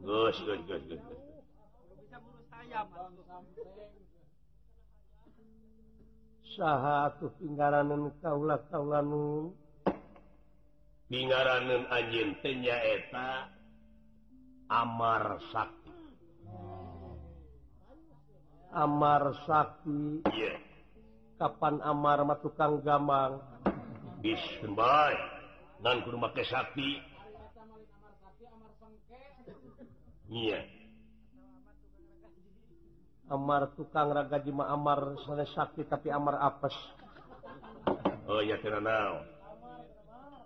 Gus, 0.04 0.36
gus, 0.44 0.60
gus, 0.68 0.82
gus. 0.92 1.02
Saha 6.56 7.12
tuh 7.18 7.32
pinggaranan 7.40 8.14
kaulah 8.22 8.60
kaulanu. 8.70 9.50
Pinggaranan 11.10 11.90
anjing 11.90 12.38
tenyaeta 12.44 13.50
Amar 14.70 15.42
Sakti. 15.50 15.85
Amar 18.74 19.22
Sakti. 19.46 20.26
Yeah. 20.34 20.58
Kapan 21.36 21.84
Amar 21.84 22.24
Matukang 22.24 22.80
Gamang? 22.80 23.44
Make 24.24 26.42
Sakti. 26.48 26.88
Yeah. 30.26 30.64
Amar 33.26 33.74
tukang 33.74 34.14
raga 34.14 34.38
Jima 34.38 34.70
Amar 34.70 35.18
sana 35.26 35.46
Sakti 35.50 35.82
tapi 35.86 36.14
Amar 36.14 36.38
apes. 36.38 36.74
Oh 38.26 38.42
ya 38.42 38.58
yeah, 38.58 39.22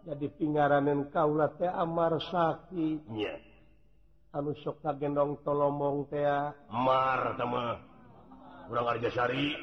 jadi 0.01 0.33
pinggaranin 0.33 1.13
Kaula 1.13 1.53
teh 1.53 1.69
Amar 1.69 2.17
Sakti. 2.33 2.97
Anu 4.33 4.55
sok 4.63 4.81
kagendong 4.81 5.45
tolomong 5.45 6.09
teh 6.09 6.25
Mar 6.73 7.37
Teamar 7.37 7.90
kurang 8.71 8.87
Arjasari 8.87 9.59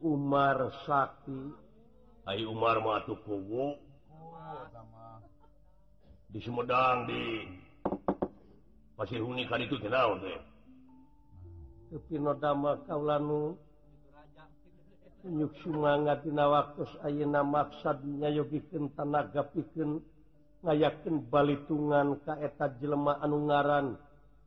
Umar 0.00 0.72
Sakti. 0.88 1.52
Hai 2.24 2.40
Umar 2.48 2.80
Matu 2.80 3.20
Pugu 3.20 3.76
di 6.32 6.40
Sumedang 6.40 7.04
di 7.04 7.44
Pasir 8.96 9.20
Huni 9.20 9.44
kali 9.44 9.68
itu 9.68 9.76
kenal 9.76 10.16
deh 10.24 10.40
Kepinodama 11.92 12.80
kaulanu. 12.88 13.60
Nyuk 15.28 15.52
sumanga 15.60 16.16
dina 16.24 16.48
waktu 16.48 16.88
ayeuna 17.04 17.44
maksad 17.44 18.00
nyayogikeun 18.08 18.88
tanaga 18.96 19.44
pikeun 19.52 20.00
ngayakeun 20.64 21.28
balitungan 21.28 22.16
ka 22.24 22.40
eta 22.40 22.72
jelema 22.80 23.20
anu 23.20 23.52
ngaran. 23.52 24.00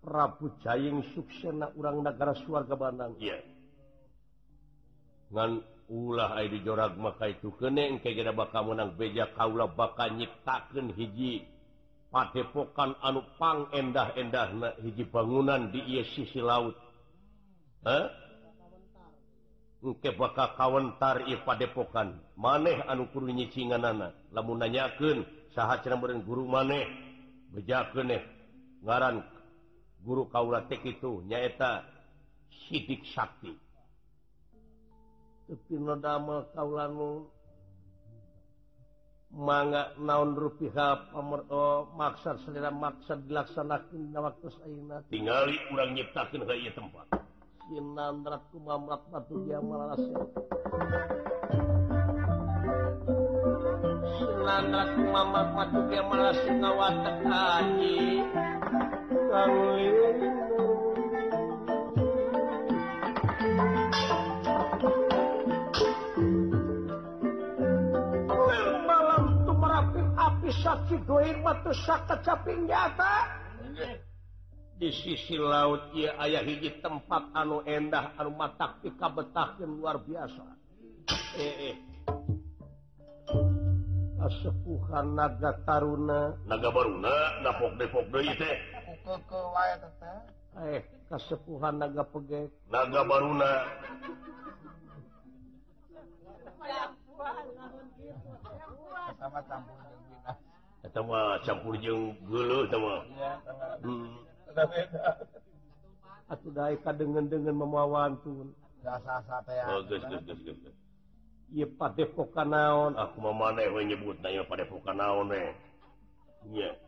Prabu 0.06 0.54
Caing 0.62 1.02
suksena 1.18 1.74
urang 1.74 2.06
negara 2.06 2.38
suarga 2.46 2.78
Bandang. 2.78 3.18
Yeah. 3.18 3.42
ngan 5.34 5.66
ulah 5.90 6.38
di 6.46 6.62
jorag 6.62 6.98
maka 6.98 7.30
itu 7.30 7.50
keneng 7.58 8.02
kira 8.02 8.34
bakal 8.34 8.74
menang 8.74 8.94
beja 8.98 9.30
Kaula 9.34 9.70
bakal 9.70 10.14
nyiptakan 10.16 10.94
hiji 10.94 11.46
padepokan 12.10 12.96
anupang 13.04 13.70
endah-endah 13.74 14.50
na 14.56 14.70
hiji 14.82 15.04
bangunan 15.06 15.70
di 15.70 15.82
ia 15.84 16.08
sisi 16.16 16.40
laut. 16.42 16.78
Ke 20.02 20.10
bakal 20.18 20.58
kawentar 20.58 21.22
padepokan. 21.46 22.18
Maneh 22.40 22.82
anukuru 22.90 23.30
nyicingan 23.30 23.86
anak 23.86 24.18
lamun 24.34 24.58
nanyakeun 24.58 25.22
saha 25.54 25.84
cenah 25.86 26.02
saat 26.02 26.26
guru 26.26 26.50
maneh? 26.50 26.88
Bejakeun 27.54 28.10
keeh 28.10 28.24
ngaran 28.82 29.22
guru 30.06 30.30
kaula 30.30 30.62
kaulatik 30.70 30.86
itu 30.86 31.26
nyaeta 31.26 31.82
sidik 32.70 33.02
Sakti. 33.10 33.50
Tapi 35.50 35.74
nodama 35.82 36.46
kaulanu 36.54 37.30
manga 39.34 39.98
naon 39.98 40.38
rupiah 40.38 41.10
oh, 41.50 41.90
maksad 41.98 42.38
selera 42.46 42.70
maksad 42.70 43.26
dilaksanakan 43.26 44.14
waktu 44.14 44.48
saya 44.54 45.02
urang 45.74 45.92
nyiptakeun 45.98 46.46
ka 46.46 46.54
ieu 46.54 46.72
tempat. 46.78 47.10
Sinandrat 47.66 48.46
kumamrat 48.54 49.02
batu 49.10 49.42
dia 49.50 49.58
malasnya 49.58 50.22
Sinandrat 54.22 54.90
kumamrat 54.94 55.48
batu 55.50 55.80
dia 55.90 56.02
malasnya 56.06 56.54
ngawatak 56.62 57.18
haji. 57.26 57.98
di 74.76 74.92
sisi 74.92 75.40
laut 75.40 75.90
ia 75.98 76.14
ayah 76.22 76.44
hiji 76.46 76.78
tempat 76.84 77.34
anu 77.34 77.66
endah 77.66 78.14
anu 78.22 78.30
mata 78.36 78.78
pika 78.84 79.10
betah 79.10 79.58
yang 79.58 79.82
luar 79.82 79.98
biasa. 80.04 80.46
Eh, 81.42 81.74
eh. 81.74 81.76
asepuhan 84.26 85.14
naga 85.14 85.54
taruna. 85.64 86.34
Naga 86.50 86.70
baruna 86.74 87.14
napok 87.46 87.78
depok 87.78 88.06
deui 88.10 88.34
teh. 88.38 88.75
eh 90.66 90.82
kasepuhan 91.14 91.78
naga 91.78 92.02
pegek 92.10 92.50
naga 92.74 93.02
baruna 93.06 93.52
sama 99.20 99.42
campur 99.46 99.78
atau 106.26 106.50
daika 106.50 106.90
dengan 106.98 107.30
dengan 107.30 107.56
memawan 107.62 108.18
tuh 108.26 108.50
Iya 111.54 111.70
Pak 111.78 111.94
Depok 111.94 112.34
Kanaon 112.34 112.98
aku 112.98 113.22
mau 113.22 113.34
maneh 113.38 113.70
menyebut 113.70 114.18
nanya 114.26 114.42
Pak 114.50 114.66
Depok 114.66 114.82
Kanaon 114.82 115.30
deh 115.30 115.54
iya 116.50 116.74
yeah. 116.74 116.85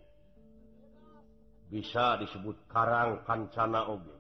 bisa 1.68 2.20
disebut 2.20 2.56
Karang 2.72 3.24
Kancana 3.28 3.88
Oge. 3.92 4.18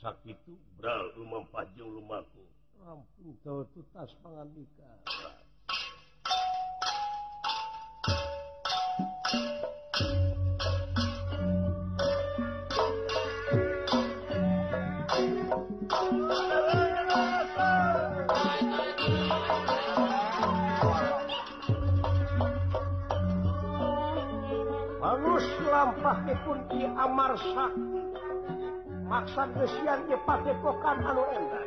Sakit 0.00 0.38
Bra 0.80 0.96
rumah 1.16 1.44
Pajung 1.52 1.92
rumahku 2.00 2.50
rampung 2.80 3.36
kau 3.44 3.60
tutas 3.76 4.08
pengandika 4.24 4.88
Sahipun 26.10 26.58
Ki 26.74 26.90
Amar 26.98 27.38
Sakti 27.38 28.02
maksa 29.06 29.46
gesian 29.54 30.10
ge 30.10 30.18
padepokan 30.26 30.98
anu 31.06 31.22
endah 31.38 31.64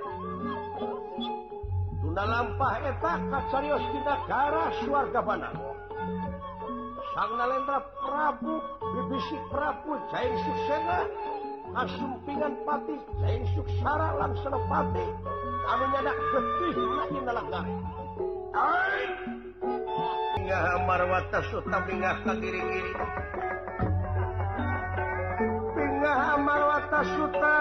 Tunda 2.04 2.24
lampah 2.28 2.76
eta 2.84 3.24
kacarios 3.32 3.84
di 3.96 4.00
negara 4.04 4.68
suarga 4.84 5.24
Bandar 5.24 5.56
Sang 7.16 7.32
Nalendra 7.40 7.88
Prabu 8.04 8.60
bibisi 8.84 9.40
Prabu 9.48 9.96
Jain 10.12 10.36
Suksena 10.36 11.08
Asumpingan 11.80 12.68
Pati 12.68 13.00
Jain 13.24 13.48
Suksara 13.56 14.12
Langsana 14.20 14.60
Pati 14.68 15.08
Anu 15.72 15.86
nyadak 15.88 16.18
getih 16.20 16.76
nanyi 16.84 17.20
nalagari 17.24 17.76
Aing 18.52 19.16
Hingga 20.36 20.84
marwata 20.84 21.40
sutam 21.48 21.88
hingga 21.88 22.20
kagiri-giri. 22.28 22.92
marwata 26.38 27.02
suta 27.02 27.58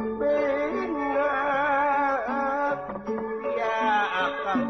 Marwatasuta 0.00 1.32
ya 3.56 3.78
akan 4.24 4.60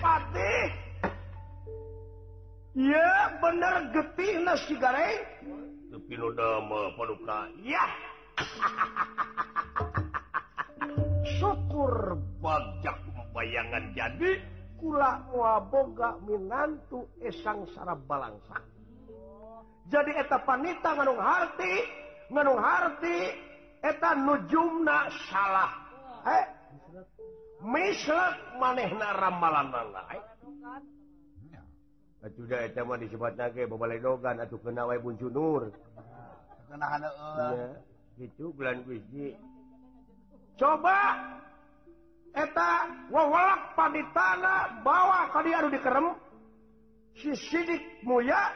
patih 0.00 0.64
eh, 0.64 0.68
ya 2.74 3.08
bener 3.44 3.74
getih 3.92 4.32
nasi 4.40 4.74
gareng 4.80 5.20
tapi 6.10 6.26
dama 6.34 6.90
paduka. 6.98 7.46
Ya. 7.62 7.86
Syukur. 11.38 12.18
Bajak 12.42 12.98
bayangan 13.30 13.94
jadi. 13.94 14.42
kula 14.80 15.28
muaboga 15.30 16.16
minantu 16.24 17.06
esang 17.20 17.68
sarap 17.76 18.00
balangsa. 18.08 18.58
Jadi 19.92 20.12
eta 20.16 20.40
panita 20.42 20.96
nganung 20.96 21.20
harti 21.20 21.74
nganung 22.32 22.58
harti 22.58 23.16
eta 23.84 24.16
nujumna 24.16 25.12
salah. 25.28 25.70
Eh 26.24 26.44
maneh 27.60 28.08
manehna 28.56 29.08
ramalan 29.20 29.68
lain 29.92 30.24
sudah 32.36 32.68
eta 32.68 32.84
disebut 32.84 33.32
nage 33.36 33.64
babalai 33.64 33.96
dogan 33.96 34.36
atau 34.44 34.60
kena 34.60 34.84
wae 34.84 35.00
buncu 35.00 35.32
nur 35.32 35.72
gitu 38.20 38.52
gulan 38.52 38.84
coba! 40.60 41.00
etawawalak 42.34 43.74
padi 43.74 44.02
tanah 44.14 44.82
bawa 44.82 45.30
kali 45.34 45.50
aduh 45.54 45.70
dikerem. 45.70 46.14
Si 47.20 47.34
sidik 47.36 47.82
muya 48.06 48.54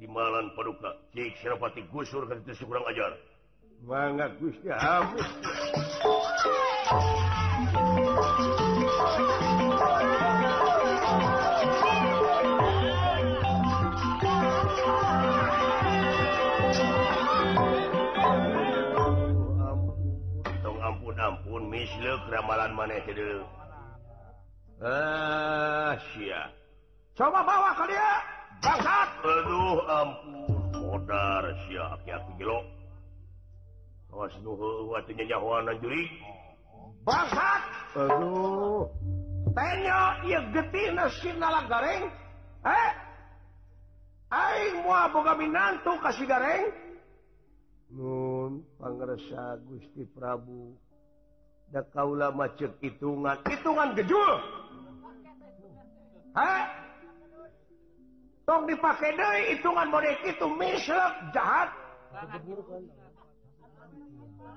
di 0.00 0.08
malan 0.08 0.48
paduka 0.56 0.96
Kyai 1.12 1.36
Senopati 1.44 1.84
Gusur 1.92 2.24
kan 2.24 2.40
itu 2.40 2.64
kurang 2.64 2.88
ajar. 2.88 3.12
Banget 3.84 4.32
Gusti 4.40 4.68
habis 4.72 5.28
misluk 21.80 22.20
ramalan 22.28 22.76
maneh 22.76 23.00
ah, 24.84 25.96
coba 27.16 27.40
bawa 27.40 27.70
ke 27.72 27.84
dia 27.88 28.10
bangsat. 28.60 29.08
Aduh 29.24 29.80
ampun. 29.88 30.60
Modar 30.80 31.44
siap 31.64 32.04
ya 32.04 32.20
aku 32.20 32.60
awas 34.10 34.34
nuhu 34.44 34.92
watunya 34.92 35.24
jahuanan 35.24 35.80
juri 35.80 36.04
bangsat. 37.08 37.62
Aduh. 37.96 38.84
Tanya 39.56 40.20
ya 40.28 40.40
getina 40.52 41.08
sinala 41.24 41.64
gareng 41.64 42.12
eh? 42.68 42.90
Aing 44.30 44.84
mua 44.84 45.08
boga 45.08 45.32
minantu 45.32 45.96
kasih 46.04 46.28
gareng 46.28 46.68
nun 47.90 48.62
pangresa 48.76 49.58
Gusti 49.64 50.04
Prabu. 50.12 50.76
da 51.70 51.82
kaula 51.94 52.34
macet 52.34 52.74
hitungan 52.82 53.38
hitungan 53.46 53.94
gejul. 53.94 54.34
Tong 58.46 58.66
dipakai 58.66 59.14
dari 59.14 59.42
hitungan 59.54 59.94
bodek 59.94 60.18
itu 60.26 60.46
mislek 60.58 61.14
jahat. 61.30 61.70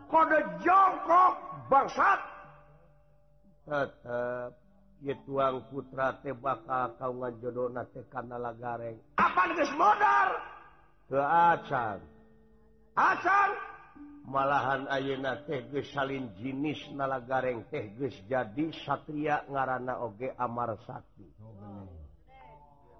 Kode 0.09 0.39
jongkok 0.65 1.33
bangsat. 1.69 2.19
Tetap 3.63 4.51
ya 5.03 5.15
tuang 5.27 5.67
putra 5.67 6.15
teh 6.23 6.31
bakal 6.33 6.95
kaungan 6.95 7.35
jodoh 7.43 7.67
nate 7.67 8.07
kana 8.07 8.39
lagareng 8.39 8.95
apa 9.19 9.41
geus 9.51 9.71
modal 9.75 10.29
ke 11.11 11.19
acan. 11.19 11.99
Acan? 12.95 13.49
malahan 14.23 14.87
ayeuna 14.87 15.43
teh 15.43 15.63
geus 15.71 15.87
salin 15.91 16.31
jinis 16.39 16.79
nalagareng 16.95 17.67
teh 17.67 17.91
geus 17.99 18.15
jadi 18.27 18.71
Satria 18.83 19.43
ngarana 19.51 19.99
oge 19.99 20.31
Amar 20.39 20.75
Sakti 20.87 21.27
oh. 21.43 21.87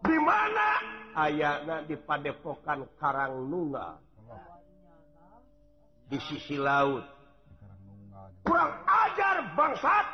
di 0.03 0.17
mana? 0.19 0.69
Ayana 1.13 1.85
di 1.85 1.93
Padepokan 1.93 2.89
Karang 2.97 3.45
Nunga 3.45 4.01
di 6.09 6.17
sisi 6.29 6.57
laut. 6.57 7.05
Kurang 8.43 8.73
ajar 8.85 9.37
bangsat! 9.55 10.05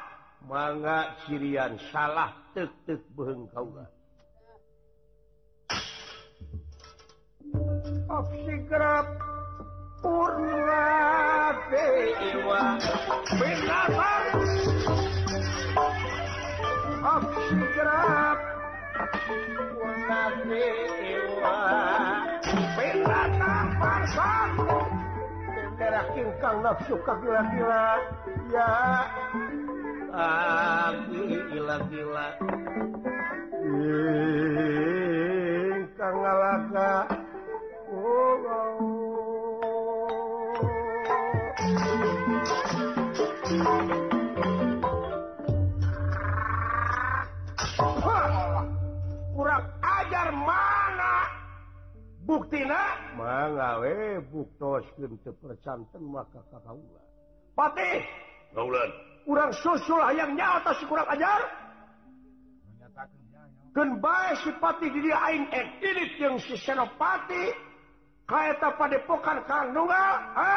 Mangga 0.47 1.17
cirian 1.27 1.75
salah 1.91 2.31
tek-tek 2.55 3.03
behengkau 3.15 3.67
opsi 8.09 8.55
kerap 8.67 9.05
purna 9.99 10.85
dewa. 11.71 12.63
Binatang 13.35 14.25
aksigra 17.03 18.01
purna 19.75 20.23
dewa. 20.47 21.59
Binatang 22.75 23.69
pasang 23.79 24.53
terakhir 25.79 26.27
Kang 26.39 26.57
nafsu 26.63 26.95
kagila-gila 27.03 27.87
ya. 28.51 28.73
Lagi 30.09 31.37
gila-gila 31.53 32.27
Kang 35.95 36.15
ngalaga 36.19 37.18
buktina 52.29 52.77
mengawe 53.17 54.21
buktos 54.29 54.85
percanten 55.41 56.03
maka 56.05 56.37
kakakula 56.53 57.01
Patih 57.57 58.05
Gaulan. 58.55 58.89
Kurang 59.27 59.51
susul 59.51 60.01
hayang 60.01 60.33
nyata 60.33 60.73
si 60.79 60.87
kurang 60.87 61.05
ajar? 61.11 61.41
Ken 63.75 64.01
bae 64.01 64.31
si 64.41 64.49
Patih 64.57 64.89
di 64.89 65.05
dia 65.05 65.17
aing 65.27 65.45
etilit 65.51 66.11
yang 66.17 66.39
si 66.39 66.55
Senopati. 66.57 67.51
Kaeta 68.29 68.77
padepokan 68.77 69.41
kandunga 69.49 70.05
ha? 70.37 70.55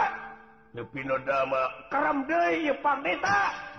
Nepino 0.77 1.17
dama. 1.25 1.89
Karam 1.89 2.25
deui 2.29 2.69
pandeta 2.85 3.72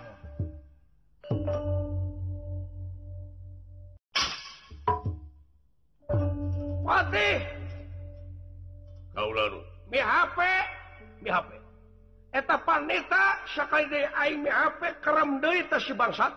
bangsat. 15.98 16.34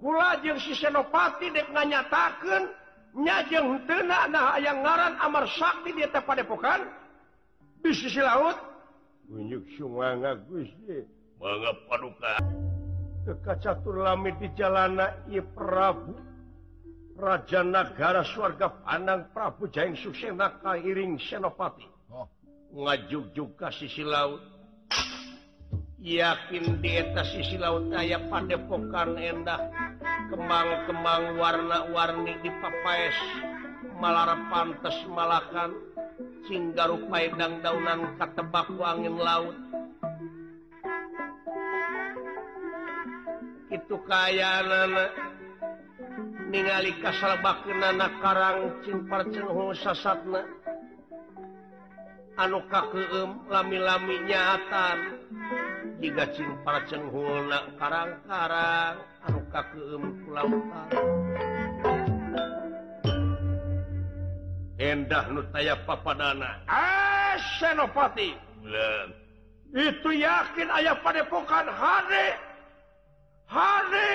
Pulajeng 0.00 0.56
sisenopati 0.56 1.52
nganyatakan 1.52 2.72
nyajeng 3.12 3.84
tenak 3.84 4.32
nah 4.32 4.56
yang 4.56 4.80
ngaran 4.80 5.20
Amar 5.20 5.44
Sakti 5.52 5.92
di 5.92 6.08
Padepokan. 6.08 6.88
Di 7.80 7.92
sisi 7.96 8.20
laut 8.20 8.70
unjuk 9.30 9.62
sumanga 9.78 10.34
Gusti 10.34 11.06
mangga 11.38 11.72
paduka. 11.86 12.42
Kekacatur 13.24 14.02
lami 14.02 14.34
di 14.42 14.48
jalana 14.58 15.14
I 15.30 15.38
Prabu. 15.40 16.16
Raja 17.20 17.60
nagara 17.60 18.24
swarga 18.24 18.80
Panang 18.80 19.28
Prabu 19.36 19.68
Jaing 19.68 19.92
suksena 19.92 20.56
Kairing 20.64 21.20
Senopati. 21.20 21.84
Oh. 22.08 22.24
ngaju 22.72 23.20
juga 23.36 23.68
sisi 23.68 24.00
laut. 24.00 24.40
yakin 26.00 26.80
di 26.80 26.96
atas 26.96 27.36
sisi 27.36 27.60
laut 27.60 27.92
aya 27.92 28.16
Padepokan 28.32 29.20
endah 29.20 29.60
kembang-kembang 30.32 31.36
warna-warni 31.36 32.40
di 32.40 32.50
Papaes 32.60 33.16
Malara 34.00 34.36
pantes 34.48 34.96
Malakan. 35.06 35.92
Hingga 36.40 36.84
rupai 36.90 37.30
dan 37.38 37.62
daunan 37.62 38.16
katebak 38.18 38.68
angin 38.80 39.16
laut. 39.16 39.54
Itu 43.70 44.02
kaya 44.02 44.64
nana 44.66 45.04
ningali 46.50 46.96
kasal 46.98 47.38
bakna 47.38 48.08
Karang 48.18 48.82
cimpar 48.82 49.30
Cimparcenhu 49.30 49.72
sasatna. 49.78 50.59
anu 52.40 52.64
kakeum 52.72 53.44
lami-lami 53.52 54.16
nyatan. 54.24 54.98
Jika 56.00 56.24
cing 56.32 56.48
para 56.64 56.80
cenghulna 56.88 57.76
karang-karang 57.76 58.96
anu 59.28 59.40
kakeum 59.52 60.02
kulampan 60.24 60.88
endah 64.80 65.28
nutaya 65.28 65.76
papadana. 65.84 66.64
Ah 66.64 67.36
senopati! 67.60 68.32
Asenopati 68.32 69.20
itu 69.70 70.10
yakin 70.10 70.68
ayah 70.80 70.98
padepokan 70.98 71.68
hade! 71.70 72.26
Hade! 73.46 74.10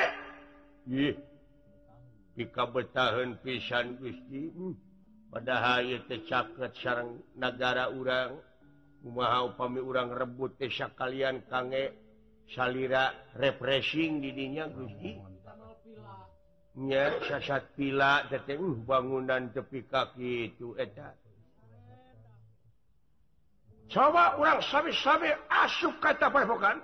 Ih, 0.92 1.16
pika 2.36 2.68
betahan 2.68 3.40
pisan 3.40 3.96
Gusti. 4.02 4.52
Hmm. 4.52 4.76
padahal 5.36 6.00
caket 6.08 6.72
sarang 6.80 7.20
negara 7.36 7.92
urang 7.92 8.40
mau 9.04 9.52
upami 9.52 9.84
urang 9.84 10.16
rebut 10.16 10.56
desa 10.56 10.88
kalian 10.96 11.44
kangge 11.52 11.92
salira 12.56 13.12
refreshing 13.36 14.24
didinya 14.24 14.72
Gusti. 14.72 15.20
Nya 16.76 17.24
sasat 17.24 17.72
pila 17.76 18.28
teteh 18.28 18.60
uh, 18.60 18.76
bangunan 18.84 19.48
tepi 19.52 19.88
kaki 19.88 20.52
itu 20.52 20.76
eta. 20.76 21.16
Coba 23.88 24.36
orang 24.36 24.60
sabi-sabi 24.60 25.32
asup 25.48 25.96
kata 26.04 26.28
pakan 26.28 26.84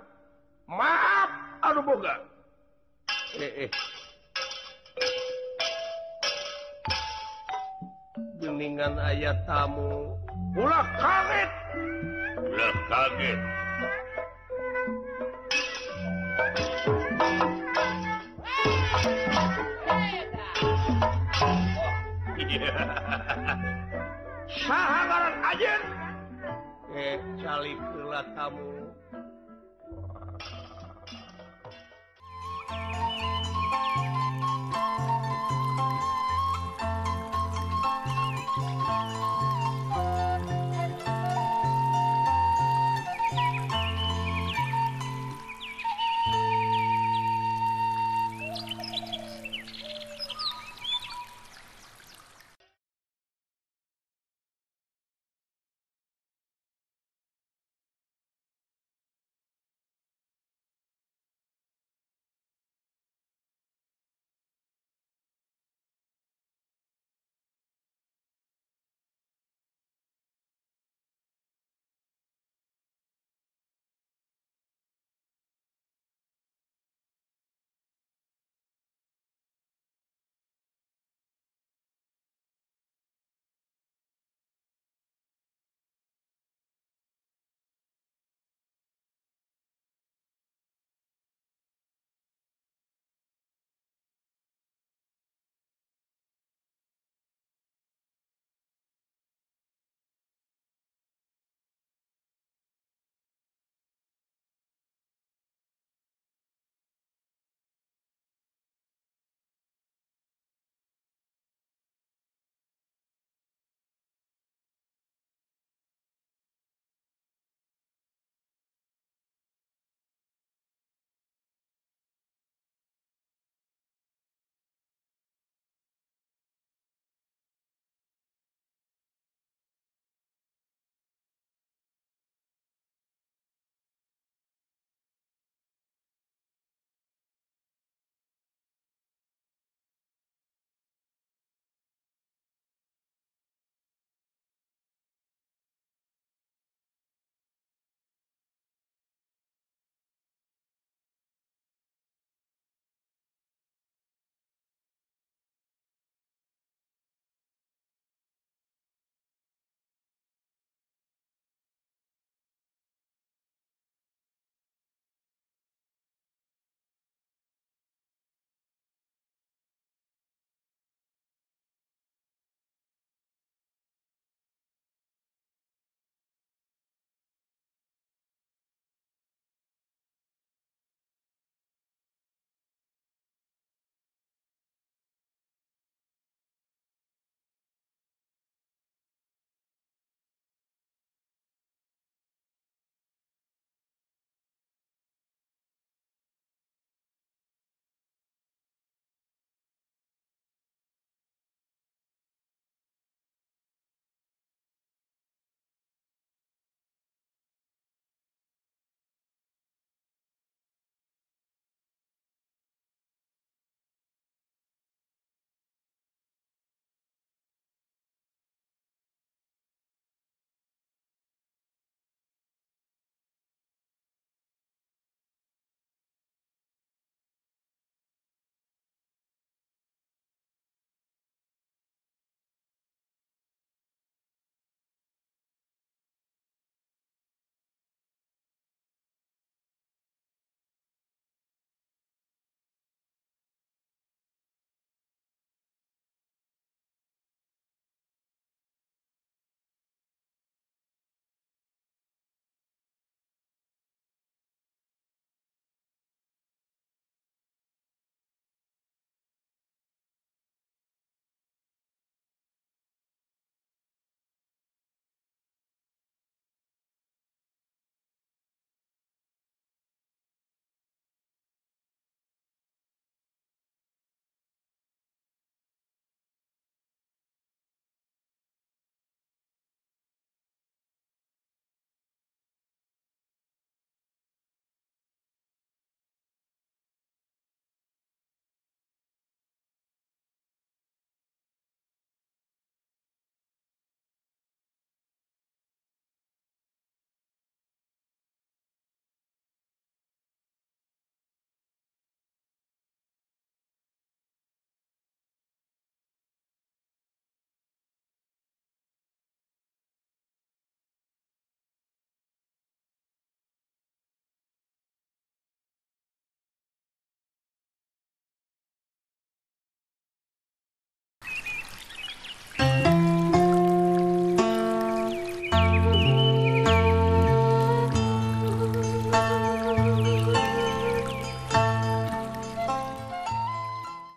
maaf 0.64 1.30
anu 1.60 1.84
boga. 1.84 2.24
Eh, 3.36 3.68
eh. 3.68 3.70
kuningan 8.62 8.94
ayat 8.94 9.42
tamu. 9.42 10.14
Pula 10.54 10.86
kaget. 10.94 11.50
Ulah 12.46 12.76
kaget. 12.86 13.38
Sahabat 24.62 25.34
aja 25.42 25.74
eh, 26.94 27.18
tamu. 28.38 28.94